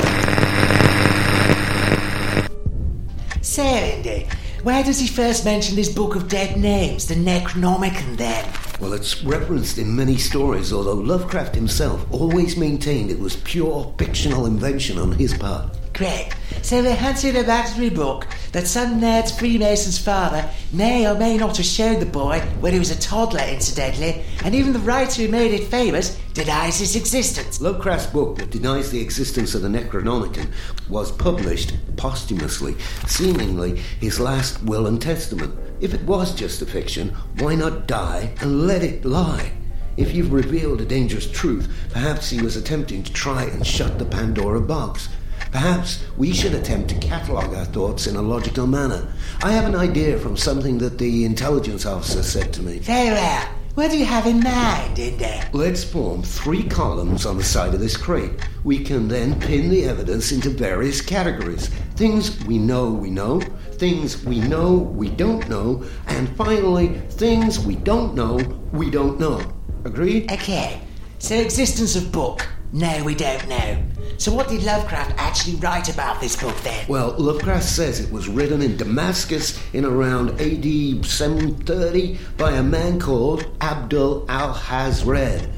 Say, 3.42 3.98
Indy, 3.98 4.28
where 4.64 4.84
does 4.84 5.00
he 5.00 5.08
first 5.08 5.46
mention 5.46 5.76
this 5.76 5.94
book 5.94 6.16
of 6.16 6.28
dead 6.28 6.58
names, 6.58 7.08
the 7.08 7.16
Necronomicon, 7.16 8.18
then? 8.18 8.46
Well, 8.80 8.94
it's 8.94 9.24
referenced 9.24 9.78
in 9.78 9.96
many 9.96 10.18
stories, 10.18 10.74
although 10.74 10.94
Lovecraft 10.94 11.56
himself 11.56 12.06
always 12.12 12.58
maintained 12.58 13.12
it 13.12 13.20
was 13.20 13.38
pure 13.38 13.94
fictional 13.98 14.46
invention 14.46 14.98
on 14.98 15.14
his 15.14 15.34
part. 15.38 15.74
Great. 16.00 16.30
So 16.62 16.82
we're 16.82 16.96
hunting 16.96 17.36
a 17.36 17.44
battery 17.44 17.90
book 17.90 18.26
that 18.54 18.68
some 18.68 19.02
nerd's 19.02 19.38
Freemason's 19.38 19.98
father 19.98 20.50
may 20.72 21.06
or 21.06 21.14
may 21.14 21.36
not 21.36 21.58
have 21.58 21.66
showed 21.66 22.00
the 22.00 22.06
boy 22.06 22.40
when 22.62 22.72
he 22.72 22.80
was 22.80 22.90
a 22.90 23.02
toddler, 23.02 23.44
incidentally, 23.44 24.24
and 24.46 24.56
even 24.56 24.72
the 24.72 24.80
writer 24.80 25.24
who 25.24 25.28
made 25.28 25.52
it 25.52 25.68
famous 25.68 26.18
denies 26.34 26.80
its 26.80 26.96
existence. 26.96 27.60
Lovecraft's 27.60 28.06
book 28.06 28.38
that 28.38 28.50
denies 28.50 28.92
the 28.92 29.02
existence 29.02 29.54
of 29.54 29.62
the 29.62 29.68
Necronomicon 29.68 30.50
was 30.88 31.12
published 31.12 31.74
posthumously, 31.98 32.78
seemingly 33.06 33.80
his 34.00 34.22
last 34.22 34.64
will 34.64 34.88
and 34.88 35.02
testament. 35.02 35.54
If 35.82 35.94
it 35.94 36.04
was 36.04 36.34
just 36.34 36.62
a 36.62 36.66
fiction, 36.66 37.10
why 37.40 37.56
not 37.56 37.88
die 37.88 38.34
and 38.40 38.66
let 38.66 38.84
it 38.84 39.04
lie? 39.04 39.52
If 39.98 40.14
you've 40.14 40.32
revealed 40.32 40.80
a 40.80 40.86
dangerous 40.86 41.30
truth, 41.30 41.70
perhaps 41.92 42.30
he 42.30 42.42
was 42.42 42.56
attempting 42.56 43.04
to 43.04 43.12
try 43.12 43.44
and 43.44 43.68
shut 43.68 44.00
the 44.00 44.06
Pandora 44.06 44.62
box. 44.62 45.10
Perhaps 45.52 46.04
we 46.18 46.34
should 46.34 46.54
attempt 46.54 46.90
to 46.90 46.96
catalogue 47.00 47.54
our 47.54 47.66
thoughts 47.66 48.08
in 48.08 48.16
a 48.16 48.22
logical 48.22 48.68
manner. 48.68 49.12
I 49.42 49.52
have 49.52 49.66
an 49.66 49.76
idea 49.76 50.18
from 50.20 50.38
something 50.38 50.78
that 50.80 50.98
the 50.98 51.26
intelligence 51.26 51.86
officer 51.86 52.24
said 52.24 52.54
to 52.54 52.62
me. 52.62 52.80
Very 52.80 53.12
well. 53.12 53.48
What 53.76 53.92
do 53.92 53.98
you 53.98 54.06
have 54.06 54.26
in 54.26 54.42
mind, 54.42 55.00
Indy? 55.00 55.40
Let's 55.54 55.84
form 55.84 56.22
three 56.22 56.64
columns 56.64 57.26
on 57.26 57.38
the 57.38 57.44
side 57.44 57.74
of 57.74 57.80
this 57.80 57.96
crate. 57.96 58.32
We 58.64 58.84
can 58.84 59.08
then 59.08 59.40
pin 59.40 59.70
the 59.70 59.86
evidence 59.86 60.32
into 60.32 60.50
various 60.50 61.02
categories 61.02 61.70
things 61.96 62.42
we 62.46 62.58
know 62.58 62.92
we 62.92 63.10
know, 63.10 63.42
things 63.74 64.24
we 64.24 64.40
know 64.40 64.74
we 64.78 65.10
don't 65.10 65.50
know, 65.50 65.84
and 66.08 66.34
finally, 66.38 66.98
things 67.10 67.60
we 67.60 67.76
don't 67.76 68.16
know 68.16 68.38
we 68.72 68.90
don't 68.90 69.20
know. 69.20 69.42
Agreed? 69.84 70.32
Okay. 70.32 70.82
So, 71.18 71.36
existence 71.36 71.98
of 71.98 72.12
book. 72.12 72.48
No, 72.72 73.04
we 73.04 73.16
don't 73.16 73.48
know. 73.48 73.84
So, 74.18 74.32
what 74.32 74.48
did 74.48 74.64
Lovecraft 74.64 75.14
actually 75.18 75.56
write 75.56 75.92
about 75.92 76.22
this 76.22 76.36
book 76.36 76.56
then? 76.58 76.86
Well, 76.88 77.16
Lovecraft 77.18 77.64
says 77.66 78.00
it 78.00 78.12
was 78.12 78.28
written 78.28 78.62
in 78.62 78.78
Damascus 78.78 79.60
in 79.74 79.86
around 79.86 80.40
AD 80.40 81.06
730 81.06 82.20
by 82.38 82.52
a 82.52 82.64
man 82.64 83.00
called 83.00 83.46
Abdul 83.62 84.28
Alhazred. 84.28 85.50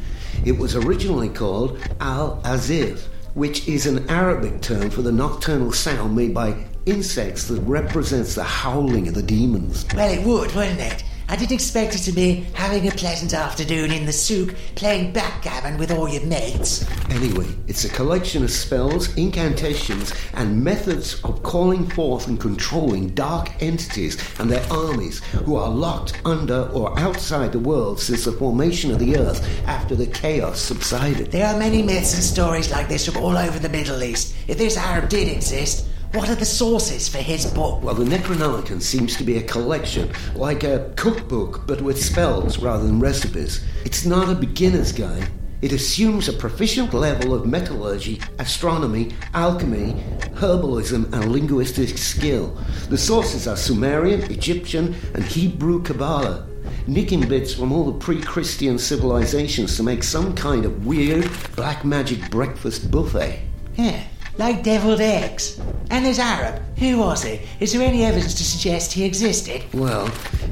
It 0.46 0.58
was 0.58 0.76
originally 0.76 1.30
called 1.30 1.80
Al 2.00 2.42
Azif, 2.44 3.08
which 3.34 3.68
is 3.68 3.88
an 3.88 4.10
Arabic 4.10 4.62
term 4.62 4.90
for 4.90 5.02
the 5.02 5.12
nocturnal 5.12 5.74
sound 5.74 6.16
made 6.16 6.34
by 6.34 6.66
insects 6.86 7.48
that 7.48 7.60
represents 7.62 8.36
the 8.36 8.44
howling 8.44 9.08
of 9.10 9.16
the 9.16 9.24
demons. 9.24 9.86
Well, 9.94 10.10
it 10.10 10.26
would, 10.26 10.56
wouldn't 10.56 10.80
it? 10.80 11.04
I 11.32 11.38
didn't 11.38 11.54
expect 11.54 11.96
it 11.96 12.00
to 12.00 12.12
be 12.12 12.46
having 12.56 12.90
a 12.90 12.92
pleasant 12.92 13.34
afternoon 13.34 13.90
in 13.90 14.06
the 14.06 14.12
souk 14.12 14.54
playing 14.76 15.14
backgammon 15.14 15.78
with 15.78 15.90
all 15.90 16.10
your 16.10 16.26
mates. 16.26 16.86
Anyway, 17.10 17.48
it's 17.70 17.86
a 17.86 17.90
collection 17.90 18.44
of 18.44 18.52
spells, 18.52 19.16
incantations, 19.16 20.14
and 20.34 20.62
methods 20.62 21.24
of 21.24 21.42
calling 21.42 21.88
forth 21.88 22.28
and 22.28 22.38
controlling 22.38 23.12
dark 23.12 23.50
entities 23.64 24.18
and 24.42 24.52
their 24.52 24.70
armies 24.70 25.24
who 25.46 25.56
are 25.56 25.70
locked 25.70 26.22
under 26.26 26.64
or 26.74 27.00
outside 27.00 27.54
the 27.54 27.60
world 27.60 28.02
since 28.02 28.26
the 28.26 28.34
formation 28.34 28.92
of 28.92 29.00
the 29.00 29.16
earth 29.16 29.42
after 29.66 29.96
the 29.96 30.08
chaos 30.08 30.60
subsided. 30.60 31.32
There 31.32 31.48
are 31.48 31.58
many 31.58 31.82
myths 31.82 32.14
and 32.14 32.24
stories 32.24 32.70
like 32.70 32.90
this 32.90 33.06
from 33.06 33.24
all 33.24 33.38
over 33.38 33.58
the 33.58 33.70
Middle 33.70 34.04
East. 34.04 34.36
If 34.50 34.58
this 34.58 34.76
Arab 34.76 35.08
did 35.08 35.30
exist, 35.30 35.88
what 36.14 36.30
are 36.30 36.36
the 36.36 36.46
sources 36.46 37.08
for 37.08 37.20
his 37.20 37.46
book? 37.46 37.82
Well, 37.82 37.96
the 37.96 38.04
Necronomicon 38.04 38.82
seems 38.82 39.16
to 39.16 39.24
be 39.24 39.38
a 39.38 39.44
collection, 39.44 40.12
like 40.36 40.64
a 40.64 40.92
cookbook, 40.98 41.66
but 41.66 41.82
with 41.82 42.04
spells 42.04 42.60
rather 42.60 42.86
than 42.86 43.00
recipes. 43.00 43.64
It's 43.86 44.06
not 44.06 44.30
a 44.30 44.36
beginner's 44.36 44.92
guide. 44.92 45.30
It 45.62 45.72
assumes 45.72 46.28
a 46.28 46.34
proficient 46.34 46.94
level 46.94 47.34
of 47.34 47.46
metallurgy, 47.46 48.20
astronomy, 48.40 49.14
alchemy, 49.34 49.94
herbalism, 50.34 51.14
and 51.14 51.32
linguistic 51.32 51.98
skill. 51.98 52.58
The 52.90 52.98
sources 52.98 53.48
are 53.48 53.56
Sumerian, 53.56 54.24
Egyptian, 54.32 54.96
and 55.14 55.24
Hebrew 55.24 55.82
Kabbalah, 55.82 56.48
nicking 56.88 57.28
bits 57.28 57.54
from 57.54 57.72
all 57.72 57.86
the 57.86 58.00
pre 58.00 58.20
Christian 58.22 58.78
civilizations 58.80 59.78
to 59.78 59.84
make 59.84 60.04
some 60.04 60.36
kind 60.36 60.66
of 60.66 60.86
weird 60.86 61.30
black 61.56 61.86
magic 61.86 62.30
breakfast 62.32 62.92
buffet. 62.92 63.40
Yeah, 63.76 64.04
like 64.38 64.64
deviled 64.64 65.00
eggs. 65.00 65.62
And 65.92 66.06
this 66.06 66.20
Arab. 66.20 66.62
Who 66.78 67.00
was 67.00 67.24
he? 67.24 67.42
Is 67.60 67.74
there 67.74 67.82
any 67.82 68.06
evidence 68.06 68.34
to 68.36 68.46
suggest 68.46 68.94
he 68.94 69.04
existed? 69.04 69.62
Well, 69.74 70.08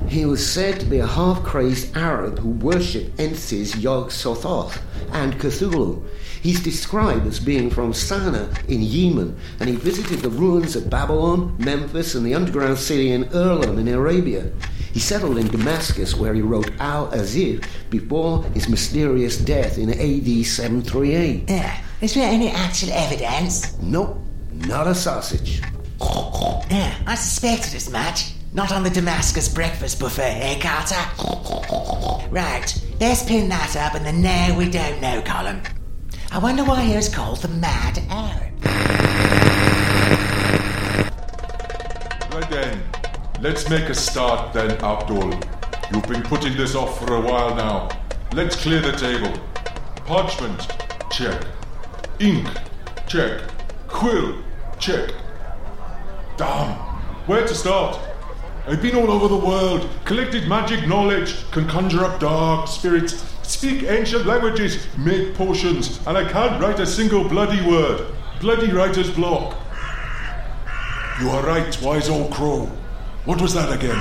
he 0.10 0.26
was 0.26 0.46
said 0.46 0.82
to 0.82 0.86
be 0.86 1.00
a 1.00 1.08
half 1.08 1.44
crazed 1.44 1.96
Arab 1.96 2.40
who 2.40 2.50
worshipped 2.50 3.18
entities 3.18 3.78
Yog 3.78 4.10
Sothoth 4.10 4.82
and 5.14 5.40
Cthulhu. 5.40 6.04
He's 6.42 6.62
described 6.62 7.26
as 7.26 7.40
being 7.40 7.70
from 7.70 7.94
Sana 7.94 8.50
in 8.68 8.82
Yemen, 8.82 9.40
and 9.62 9.70
he 9.70 9.78
visited 9.78 10.20
the 10.20 10.30
ruins 10.30 10.76
of 10.76 10.90
Babylon, 10.90 11.56
Memphis, 11.58 12.16
and 12.16 12.26
the 12.26 12.36
underground 12.36 12.78
city 12.78 13.12
in 13.12 13.24
Erlam 13.26 13.80
in 13.80 13.88
Arabia. 13.88 14.52
He 14.92 15.00
settled 15.00 15.38
in 15.38 15.48
Damascus, 15.48 16.16
where 16.16 16.34
he 16.34 16.42
wrote 16.42 16.70
Al 16.82 17.08
Azif 17.12 17.66
before 17.90 18.44
his 18.54 18.68
mysterious 18.68 19.38
death 19.38 19.78
in 19.78 19.90
AD 19.90 20.46
738. 20.46 21.50
Yeah. 21.50 21.82
Is 22.02 22.14
there 22.14 22.30
any 22.30 22.50
actual 22.50 22.92
evidence? 22.92 23.78
Nope, 23.82 24.22
not 24.68 24.88
a 24.88 24.96
sausage. 24.96 25.62
Yeah, 26.70 26.96
I 27.08 27.16
suspected 27.16 27.76
as 27.76 27.90
much. 27.90 28.34
Not 28.54 28.72
on 28.72 28.84
the 28.84 28.90
Damascus 28.90 29.48
breakfast 29.48 30.00
buffet, 30.00 30.40
eh, 30.42 30.60
Carter? 30.60 30.96
Right, 32.30 32.82
let's 33.00 33.24
pin 33.24 33.48
that 33.50 33.76
up 33.76 33.96
in 33.96 34.04
the 34.04 34.12
now 34.12 34.58
we 34.58 34.70
don't 34.70 35.00
know 35.02 35.22
column. 35.22 35.62
I 36.32 36.40
wonder 36.40 36.64
why 36.64 36.84
he 36.84 36.96
was 36.96 37.10
called 37.10 37.40
the 37.40 37.48
Mad 37.48 38.00
Arab. 38.10 38.64
Right 42.34 42.50
then, 42.50 42.84
let's 43.42 43.70
make 43.70 43.90
a 43.90 43.96
start 43.96 44.54
then, 44.54 44.72
Abdul. 44.84 45.34
You've 45.92 46.08
been 46.08 46.24
putting 46.24 46.56
this 46.56 46.76
off 46.76 47.00
for 47.00 47.16
a 47.16 47.22
while 47.22 47.56
now. 47.56 47.90
Let's 48.34 48.56
clear 48.56 48.80
the 48.80 48.92
table. 48.92 49.32
Parchment, 50.06 50.68
check. 51.12 51.46
Ink, 52.20 52.48
check. 53.08 53.42
Quill, 53.88 54.36
check. 54.80 55.14
Damn, 56.38 56.76
where 57.28 57.46
to 57.46 57.54
start? 57.54 58.00
I've 58.66 58.82
been 58.82 58.96
all 58.96 59.12
over 59.12 59.28
the 59.28 59.36
world, 59.36 59.90
collected 60.06 60.48
magic 60.48 60.88
knowledge, 60.88 61.50
can 61.52 61.68
conjure 61.68 62.06
up 62.06 62.20
dark 62.20 62.68
spirits, 62.68 63.26
speak 63.42 63.84
ancient 63.84 64.26
languages, 64.26 64.88
make 64.98 65.34
potions, 65.36 66.00
and 66.06 66.18
I 66.18 66.30
can't 66.30 66.62
write 66.62 66.80
a 66.80 66.86
single 66.86 67.28
bloody 67.28 67.66
word. 67.68 68.14
Bloody 68.40 68.72
writer's 68.72 69.12
block. 69.12 69.58
You 71.20 71.30
are 71.30 71.44
right, 71.46 71.82
wise 71.82 72.10
old 72.10 72.32
crow. 72.32 72.68
What 73.26 73.42
was 73.42 73.54
that 73.56 73.74
again? 73.74 74.00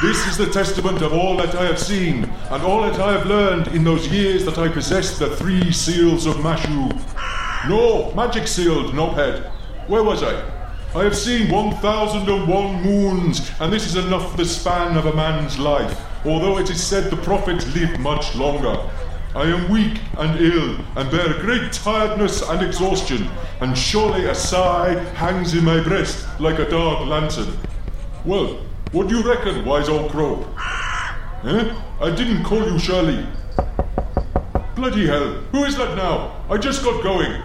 This 0.00 0.26
is 0.26 0.36
the 0.36 0.46
testament 0.46 1.02
of 1.02 1.12
all 1.12 1.36
that 1.36 1.54
I 1.54 1.66
have 1.66 1.78
seen, 1.78 2.24
and 2.24 2.62
all 2.62 2.82
that 2.82 2.98
I 3.00 3.12
have 3.12 3.26
learned 3.26 3.68
in 3.68 3.84
those 3.84 4.08
years 4.08 4.44
that 4.44 4.56
I 4.56 4.68
possessed 4.68 5.18
the 5.18 5.36
three 5.36 5.70
seals 5.70 6.24
of 6.26 6.36
Mashu. 6.36 6.88
No, 7.68 8.10
magic 8.14 8.48
sealed, 8.48 8.94
knobhead. 8.94 9.44
Where 9.88 10.02
was 10.02 10.22
I? 10.22 10.42
I 10.94 11.04
have 11.04 11.14
seen 11.14 11.50
1001 11.50 12.82
moons, 12.82 13.50
and 13.60 13.70
this 13.70 13.84
is 13.84 13.96
enough 13.96 14.30
for 14.30 14.38
the 14.38 14.46
span 14.46 14.96
of 14.96 15.04
a 15.04 15.14
man's 15.14 15.58
life, 15.58 16.00
although 16.24 16.56
it 16.56 16.70
is 16.70 16.82
said 16.82 17.10
the 17.10 17.18
prophets 17.18 17.66
lived 17.74 18.00
much 18.00 18.34
longer. 18.34 18.74
I 19.34 19.42
am 19.42 19.70
weak 19.70 20.00
and 20.16 20.40
ill, 20.40 20.78
and 20.96 21.10
bear 21.10 21.38
great 21.42 21.70
tiredness 21.70 22.40
and 22.40 22.62
exhaustion, 22.62 23.28
and 23.60 23.76
surely 23.76 24.24
a 24.24 24.34
sigh 24.34 24.94
hangs 25.16 25.52
in 25.52 25.62
my 25.62 25.82
breast 25.82 26.26
like 26.40 26.58
a 26.58 26.70
dark 26.70 27.06
lantern. 27.06 27.52
Well, 28.24 28.62
what 28.92 29.08
do 29.08 29.18
you 29.18 29.28
reckon, 29.28 29.66
wise 29.66 29.90
old 29.90 30.10
crow? 30.10 30.42
Eh? 31.44 31.78
I 32.00 32.14
didn't 32.16 32.44
call 32.44 32.66
you 32.66 32.78
Shirley. 32.78 33.26
Bloody 34.74 35.06
hell, 35.06 35.32
who 35.52 35.64
is 35.64 35.76
that 35.76 35.98
now? 35.98 36.34
I 36.48 36.56
just 36.56 36.82
got 36.82 37.02
going. 37.02 37.42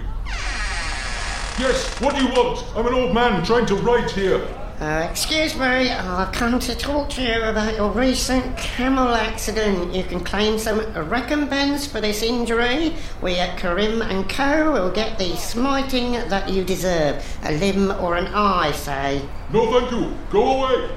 Yes, 1.60 2.02
what 2.02 2.16
do 2.16 2.24
you 2.24 2.30
want? 2.30 2.66
I'm 2.76 2.88
an 2.88 2.94
old 2.96 3.14
man 3.14 3.46
trying 3.46 3.68
to 3.68 3.76
write 3.76 4.10
here. 4.10 4.44
Uh, 4.80 5.08
excuse 5.10 5.56
me, 5.56 5.92
I've 5.92 6.32
come 6.34 6.60
to 6.60 6.76
talk 6.76 7.12
to 7.12 7.22
you 7.22 7.44
about 7.44 7.76
your 7.76 7.92
recent 7.92 8.58
camel 8.58 9.14
accident. 9.14 9.94
You 9.94 10.04
can 10.04 10.22
claim 10.22 10.58
some 10.58 10.80
recompense 11.08 11.86
for 11.86 12.02
this 12.02 12.24
injury. 12.24 12.96
We 13.22 13.36
at 13.36 13.60
Karim 13.60 14.02
and 14.02 14.28
Co. 14.28 14.72
will 14.72 14.92
get 14.92 15.20
the 15.20 15.36
smiting 15.36 16.14
that 16.14 16.50
you 16.50 16.64
deserve. 16.64 17.24
A 17.44 17.56
limb 17.60 17.92
or 17.92 18.16
an 18.16 18.28
eye, 18.34 18.72
say. 18.72 19.22
No, 19.52 19.80
thank 19.80 19.92
you. 19.92 20.12
Go 20.32 20.64
away. 20.64 20.90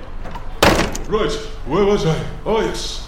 Right, 1.06 1.32
where 1.66 1.84
was 1.84 2.06
I? 2.06 2.26
Oh, 2.46 2.62
yes. 2.62 3.06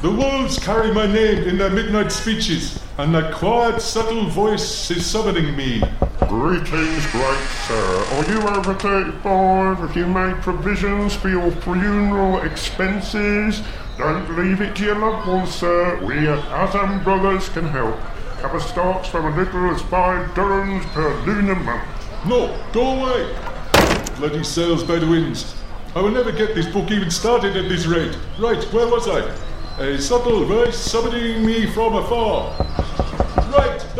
The 0.00 0.10
wolves 0.10 0.58
carry 0.58 0.94
my 0.94 1.06
name 1.06 1.46
in 1.46 1.58
their 1.58 1.70
midnight 1.70 2.10
speeches, 2.10 2.82
and 2.96 3.14
that 3.14 3.34
quiet, 3.34 3.82
subtle 3.82 4.30
voice 4.30 4.90
is 4.90 5.04
summoning 5.04 5.54
me. 5.54 5.82
Greetings, 6.30 7.06
great 7.08 7.48
sir. 7.66 8.04
Are 8.12 8.24
you 8.30 8.40
over 8.42 8.72
35? 8.74 9.78
Have 9.78 9.96
you 9.96 10.06
made 10.06 10.36
provisions 10.36 11.12
for 11.12 11.28
your 11.28 11.50
funeral 11.50 12.40
expenses? 12.42 13.62
Don't 13.98 14.38
leave 14.38 14.60
it 14.60 14.76
to 14.76 14.84
your 14.84 14.96
loved 14.96 15.26
ones, 15.26 15.52
sir. 15.52 15.98
We 16.04 16.28
at 16.28 16.38
Azam 16.44 17.02
Brothers 17.02 17.48
can 17.48 17.64
help. 17.64 17.98
Cover 18.38 18.60
starts 18.60 19.08
from 19.08 19.26
a 19.26 19.36
little 19.36 19.74
as 19.74 19.82
five 19.82 20.30
dirhams 20.30 20.84
per 20.92 21.10
a 21.10 21.54
month. 21.56 21.82
No, 22.24 22.56
go 22.72 23.00
away! 23.00 23.36
Bloody 24.18 24.44
sales 24.44 24.84
Bedouins. 24.84 25.56
I 25.96 26.00
will 26.00 26.12
never 26.12 26.30
get 26.30 26.54
this 26.54 26.68
book 26.68 26.92
even 26.92 27.10
started 27.10 27.56
at 27.56 27.68
this 27.68 27.86
rate. 27.86 28.16
Right, 28.38 28.62
where 28.72 28.86
was 28.86 29.08
I? 29.08 29.36
A 29.82 29.98
subtle 29.98 30.44
voice 30.44 30.78
summoning 30.78 31.44
me 31.44 31.66
from 31.66 31.96
afar. 31.96 32.69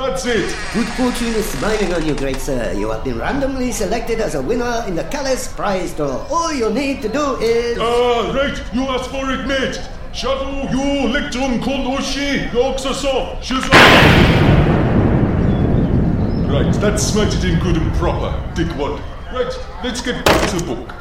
That's 0.01 0.25
it. 0.25 0.57
Good 0.73 0.89
fortune 0.97 1.35
is 1.35 1.45
smiling 1.51 1.93
on 1.93 2.07
you, 2.07 2.15
great 2.15 2.39
sir. 2.39 2.73
You 2.73 2.89
have 2.91 3.05
been 3.05 3.19
randomly 3.19 3.71
selected 3.71 4.19
as 4.19 4.35
a 4.35 4.41
winner 4.41 4.83
in 4.89 4.95
the 4.95 5.05
Callis 5.05 5.53
prize 5.53 5.93
draw. 5.93 6.27
All 6.31 6.55
you 6.55 6.71
need 6.71 7.03
to 7.03 7.09
do 7.11 7.37
is. 7.37 7.77
Ah, 7.79 8.33
right, 8.35 8.59
you 8.73 8.83
asked 8.85 9.11
for 9.11 9.31
it, 9.31 9.47
mate. 9.47 9.79
Shadow, 10.15 10.63
you 10.71 11.13
lictum 11.13 11.61
kondoshi, 11.61 12.49
yoxaso, 12.49 13.37
shizam. 13.43 13.71
Right, 16.49 16.75
that's 16.81 17.11
smited 17.11 17.45
in 17.45 17.61
good 17.61 17.77
and 17.77 17.95
proper, 17.97 18.33
dickwad. 18.55 19.03
Right, 19.35 19.53
let's 19.85 20.01
get 20.01 20.25
back 20.25 20.51
to 20.51 20.57
the 20.57 20.75
book. 20.75 20.95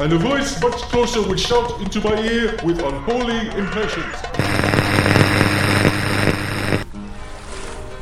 And 0.00 0.12
a 0.12 0.18
voice 0.18 0.60
much 0.60 0.82
closer 0.90 1.22
would 1.28 1.38
shout 1.38 1.80
into 1.80 2.00
my 2.00 2.20
ear 2.20 2.58
with 2.64 2.80
unholy 2.80 3.48
impressions. 3.56 4.85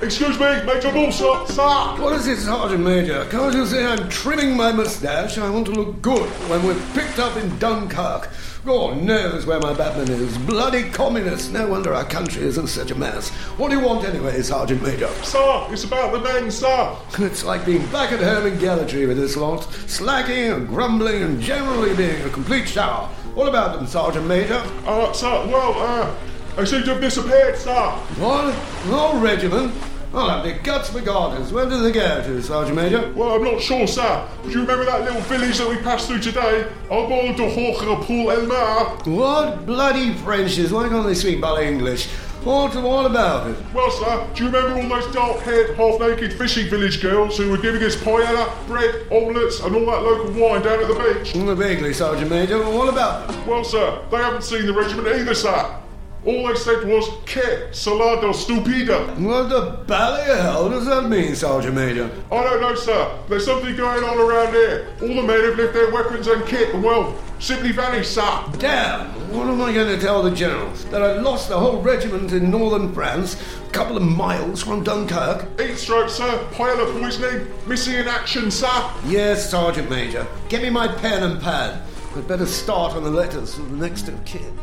Excuse 0.04 0.38
me, 0.38 0.62
Major 0.64 0.90
Bullshot, 0.90 1.48
sir! 1.48 2.02
What 2.02 2.12
is 2.12 2.26
it, 2.26 2.36
Sergeant 2.36 2.84
Major? 2.84 3.24
Can't 3.30 3.54
you 3.54 3.64
see 3.64 3.82
I'm 3.82 4.06
trimming 4.10 4.54
my 4.54 4.70
moustache? 4.70 5.38
I 5.38 5.48
want 5.48 5.64
to 5.68 5.72
look 5.72 6.02
good 6.02 6.28
when 6.50 6.62
we're 6.62 6.78
picked 6.92 7.18
up 7.18 7.38
in 7.38 7.58
Dunkirk. 7.58 8.28
God 8.66 8.98
knows 8.98 9.46
where 9.46 9.58
my 9.60 9.72
Batman 9.72 10.10
is. 10.10 10.36
Bloody 10.36 10.90
communists. 10.90 11.48
No 11.48 11.68
wonder 11.68 11.94
our 11.94 12.04
country 12.04 12.42
is 12.42 12.58
in 12.58 12.66
such 12.66 12.90
a 12.90 12.94
mess. 12.94 13.30
What 13.56 13.70
do 13.70 13.78
you 13.78 13.82
want 13.82 14.04
anyway, 14.04 14.42
Sergeant 14.42 14.82
Major? 14.82 15.08
Sir, 15.22 15.68
it's 15.70 15.84
about 15.84 16.12
the 16.12 16.20
men, 16.20 16.50
sir. 16.50 16.94
It's 17.20 17.42
like 17.42 17.64
being 17.64 17.86
back 17.86 18.12
at 18.12 18.20
home 18.20 18.46
in 18.46 18.58
Gallatry 18.58 19.08
with 19.08 19.16
this 19.16 19.38
lot. 19.38 19.64
Slacking 19.88 20.50
and 20.52 20.68
grumbling 20.68 21.22
and 21.22 21.40
generally 21.40 21.96
being 21.96 22.20
a 22.26 22.28
complete 22.28 22.68
shower. 22.68 23.06
What 23.32 23.48
about 23.48 23.76
them, 23.76 23.86
Sergeant 23.86 24.26
Major? 24.26 24.62
Uh, 24.84 25.14
sir, 25.14 25.46
well, 25.46 25.72
uh, 25.78 26.14
they 26.56 26.66
seem 26.66 26.82
to 26.82 26.90
have 26.92 27.00
disappeared, 27.00 27.56
sir. 27.56 27.90
What? 28.18 28.54
No 28.86 29.18
regiment? 29.18 29.74
I'll 30.14 30.30
have 30.30 30.44
the 30.44 30.52
guts 30.62 30.90
for 30.90 31.00
garters. 31.00 31.52
Where 31.52 31.68
did 31.68 31.82
they 31.82 31.90
go 31.90 32.22
to, 32.22 32.40
Sergeant 32.40 32.76
Major? 32.76 33.12
Well, 33.16 33.34
I'm 33.34 33.42
not 33.42 33.60
sure, 33.60 33.84
sir. 33.88 34.28
Do 34.44 34.50
you 34.50 34.60
remember 34.60 34.84
that 34.84 35.02
little 35.02 35.20
village 35.22 35.58
that 35.58 35.68
we 35.68 35.76
passed 35.78 36.06
through 36.06 36.20
today? 36.20 36.70
Al 36.88 37.08
bord 37.08 37.34
de 37.36 37.42
Hochra 37.42 38.00
Pool 38.04 38.30
El 38.30 38.46
Mar? 38.46 38.96
What 39.06 39.66
bloody 39.66 40.14
Frenches? 40.14 40.72
Why 40.72 40.88
can't 40.88 41.04
they 41.04 41.14
speak 41.14 41.40
bloody 41.40 41.66
English? 41.66 42.06
What, 42.44 42.76
what 42.76 43.06
about 43.06 43.50
it? 43.50 43.56
Well, 43.74 43.90
sir, 43.90 44.28
do 44.34 44.44
you 44.44 44.50
remember 44.50 44.80
all 44.82 45.00
those 45.00 45.12
dark-haired, 45.14 45.76
half-naked 45.76 46.34
fishing 46.34 46.68
village 46.68 47.02
girls 47.02 47.38
who 47.38 47.50
were 47.50 47.56
giving 47.56 47.82
us 47.82 47.96
paella, 47.96 48.54
bread, 48.68 49.06
omelettes, 49.10 49.60
and 49.64 49.74
all 49.74 49.86
that 49.86 50.02
local 50.02 50.30
wine 50.32 50.62
down 50.62 50.78
at 50.80 50.86
the 50.86 50.94
beach? 50.94 51.32
Mm, 51.32 51.56
Vaguely, 51.56 51.92
Sergeant 51.94 52.30
Major. 52.30 52.58
What 52.58 52.88
about 52.88 53.26
them? 53.28 53.46
Well, 53.46 53.64
sir, 53.64 54.00
they 54.10 54.18
haven't 54.18 54.44
seen 54.44 54.66
the 54.66 54.74
regiment 54.74 55.08
either, 55.08 55.34
sir. 55.34 55.80
All 56.26 56.46
I 56.46 56.54
said 56.54 56.88
was, 56.88 57.06
Que 57.26 57.68
salado 57.70 58.32
stupida. 58.32 59.14
What 59.18 59.50
the 59.50 59.84
bally 59.86 60.24
hell 60.24 60.70
does 60.70 60.86
that 60.86 61.10
mean, 61.10 61.34
Sergeant 61.34 61.74
Major? 61.74 62.10
I 62.32 62.44
don't 62.44 62.62
know, 62.62 62.74
sir. 62.74 63.18
There's 63.28 63.44
something 63.44 63.76
going 63.76 64.02
on 64.02 64.18
around 64.18 64.54
here. 64.54 64.88
All 65.02 65.08
the 65.08 65.22
men 65.22 65.44
have 65.44 65.58
left 65.58 65.74
their 65.74 65.92
weapons 65.92 66.26
and 66.26 66.46
kit 66.46 66.74
and, 66.74 66.82
well, 66.82 67.14
simply 67.40 67.72
vanished, 67.72 68.12
sir. 68.12 68.44
Damn! 68.58 69.10
What 69.34 69.48
am 69.48 69.60
I 69.60 69.74
going 69.74 69.94
to 69.94 70.00
tell 70.00 70.22
the 70.22 70.30
generals? 70.30 70.86
That 70.86 71.02
I 71.02 71.20
lost 71.20 71.50
the 71.50 71.58
whole 71.58 71.82
regiment 71.82 72.32
in 72.32 72.50
northern 72.50 72.94
France, 72.94 73.36
a 73.66 73.70
couple 73.70 73.98
of 73.98 74.02
miles 74.02 74.62
from 74.62 74.82
Dunkirk? 74.82 75.46
Eight 75.58 75.76
strokes, 75.76 76.14
sir. 76.14 76.38
Paella 76.52 77.00
poisoning. 77.00 77.48
Missing 77.66 77.96
in 77.96 78.08
action, 78.08 78.50
sir. 78.50 78.90
Yes, 79.04 79.50
Sergeant 79.50 79.90
Major. 79.90 80.26
Get 80.48 80.62
me 80.62 80.70
my 80.70 80.88
pen 80.88 81.22
and 81.22 81.38
pad. 81.42 81.82
I'd 82.16 82.26
better 82.26 82.46
start 82.46 82.94
on 82.94 83.02
the 83.04 83.10
letters 83.10 83.56
for 83.56 83.62
the 83.62 83.76
next 83.76 84.08
of 84.08 84.24
kin. 84.24 84.58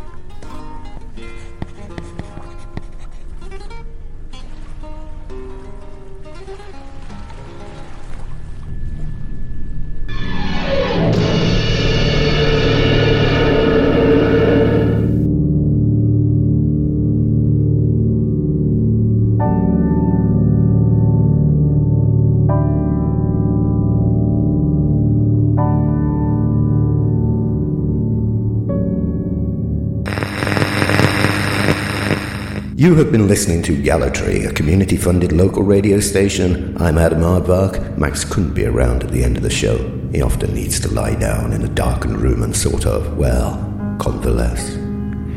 You 32.82 32.96
have 32.96 33.12
been 33.12 33.28
listening 33.28 33.62
to 33.65 33.80
Gallatry, 33.80 34.50
a 34.50 34.54
community 34.54 34.98
funded 34.98 35.32
local 35.32 35.62
radio 35.62 36.00
station. 36.00 36.76
I'm 36.82 36.98
Adam 36.98 37.20
Aardvark. 37.20 37.96
Max 37.96 38.26
couldn't 38.26 38.56
be 38.56 38.65
around 38.65 39.04
at 39.04 39.12
the 39.12 39.24
end 39.24 39.38
of 39.38 39.44
the 39.44 39.52
show. 39.52 39.78
He 40.12 40.24
often 40.24 40.56
needs 40.56 40.80
to 40.80 40.91
lie 40.91 41.13
down 41.13 41.54
in 41.54 41.62
a 41.62 41.67
darkened 41.67 42.20
room 42.20 42.41
and 42.41 42.56
sort 42.56 42.88
of, 42.88 43.20
well, 43.20 43.58
convalesce. 44.00 44.78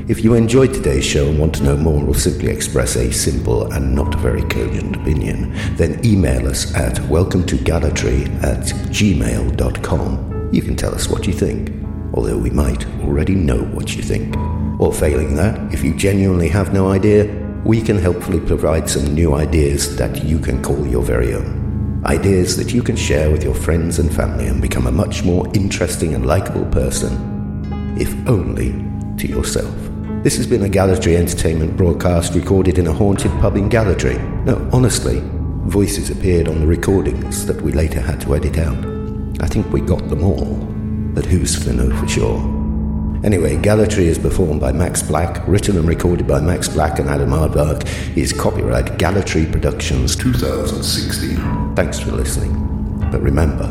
If 0.09 0.25
you 0.25 0.33
enjoyed 0.33 0.73
today's 0.73 1.05
show 1.05 1.29
and 1.29 1.39
want 1.39 1.55
to 1.57 1.65
know 1.65 1.77
more 1.77 2.03
or 2.03 2.15
simply 2.15 2.49
express 2.49 2.97
a 2.97 3.13
simple 3.13 3.71
and 3.75 3.95
not 3.95 4.15
very 4.21 4.45
cogent 4.45 4.97
opinion, 4.97 5.53
then 5.77 6.01
email 6.03 6.49
us 6.49 6.75
at 6.75 6.99
welcome 7.11 7.45
to 7.45 7.57
Gallatry 7.57 8.25
at 8.43 8.65
gmail.com. 8.89 10.49
You 10.51 10.63
can 10.63 10.77
tell 10.77 10.95
us 10.95 11.11
what 11.11 11.27
you 11.27 11.35
think, 11.35 11.71
although 12.15 12.39
we 12.39 12.49
might 12.49 12.87
already 13.03 13.35
know 13.35 13.65
what 13.65 13.95
you 13.97 14.03
think. 14.03 14.35
Or 14.85 14.93
failing 14.93 15.35
that, 15.37 15.73
if 15.73 15.83
you 15.83 15.95
genuinely 15.95 16.51
have 16.51 16.75
no 16.75 16.91
idea, 16.91 17.25
we 17.65 17.81
can 17.81 17.97
helpfully 17.97 18.39
provide 18.39 18.87
some 18.91 19.15
new 19.15 19.33
ideas 19.33 19.97
that 19.97 20.23
you 20.23 20.39
can 20.39 20.63
call 20.63 20.87
your 20.87 21.03
very 21.03 21.33
own. 21.33 22.03
Ideas 22.05 22.59
that 22.59 22.75
you 22.75 22.83
can 22.83 22.95
share 22.95 23.31
with 23.31 23.43
your 23.43 23.55
friends 23.55 23.99
and 23.99 24.15
family 24.15 24.47
and 24.47 24.61
become 24.61 24.87
a 24.87 24.93
much 24.93 25.25
more 25.25 25.51
interesting 25.55 26.13
and 26.13 26.27
likable 26.27 26.67
person, 26.67 27.97
if 27.99 28.13
only 28.29 28.73
to 29.17 29.27
yourself. 29.27 29.75
This 30.23 30.37
has 30.37 30.47
been 30.47 30.65
a 30.65 30.69
Gallatry 30.69 31.17
Entertainment 31.17 31.79
broadcast 31.79 32.35
recorded 32.35 32.77
in 32.79 32.87
a 32.87 32.93
haunted 32.93 33.33
pub 33.41 33.57
in 33.57 33.71
Gallatry. 33.71 34.19
No, 34.45 34.69
honestly, 34.71 35.23
voices 35.65 36.11
appeared 36.11 36.47
on 36.47 36.61
the 36.61 36.67
recordings 36.67 37.47
that 37.47 37.63
we 37.63 37.73
later 37.73 38.03
had 38.03 38.21
to 38.21 38.37
edit 38.37 38.59
out. 38.59 38.77
I 39.41 39.47
think 39.47 39.73
we 39.73 39.81
got 39.81 40.07
them 40.11 40.23
all, 40.23 40.57
but 41.15 41.25
who's 41.25 41.65
to 41.65 41.73
know 41.73 41.89
for 41.97 42.07
sure? 42.07 42.54
Anyway, 43.25 43.57
Gallatry 43.57 44.05
is 44.05 44.19
performed 44.19 44.61
by 44.61 44.71
Max 44.71 45.03
Black, 45.03 45.49
written 45.49 45.79
and 45.79 45.89
recorded 45.89 46.27
by 46.27 46.41
Max 46.41 46.69
Black 46.69 46.99
and 46.99 47.09
Adam 47.09 47.31
Aardvark. 47.31 47.89
Is 48.19 48.35
copyright 48.35 48.99
Gallatry 48.99 49.51
Productions 49.51 50.15
2016. 50.15 51.75
Thanks 51.75 51.99
for 51.99 52.13
listening. 52.13 52.53
But 53.11 53.23
remember, 53.23 53.65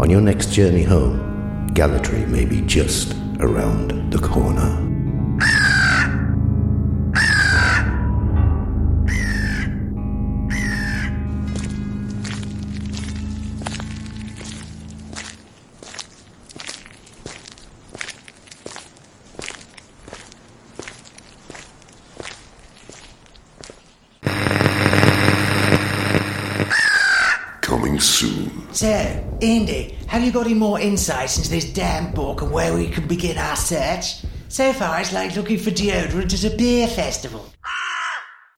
on 0.00 0.08
your 0.08 0.20
next 0.20 0.52
journey 0.52 0.84
home, 0.84 1.68
Gallatry 1.70 2.28
may 2.28 2.44
be 2.44 2.60
just 2.60 3.16
around 3.40 4.12
the 4.12 4.18
corner. 4.20 4.91
Any 30.42 30.54
more 30.54 30.80
insights 30.80 31.36
into 31.38 31.50
this 31.50 31.72
damn 31.72 32.12
book 32.12 32.42
and 32.42 32.50
where 32.50 32.74
we 32.74 32.88
can 32.88 33.06
begin 33.06 33.38
our 33.38 33.54
search? 33.54 34.24
So 34.48 34.72
far, 34.72 35.00
it's 35.00 35.12
like 35.12 35.36
looking 35.36 35.56
for 35.56 35.70
deodorant 35.70 36.34
at 36.34 36.52
a 36.52 36.56
beer 36.56 36.88
festival. 36.88 37.46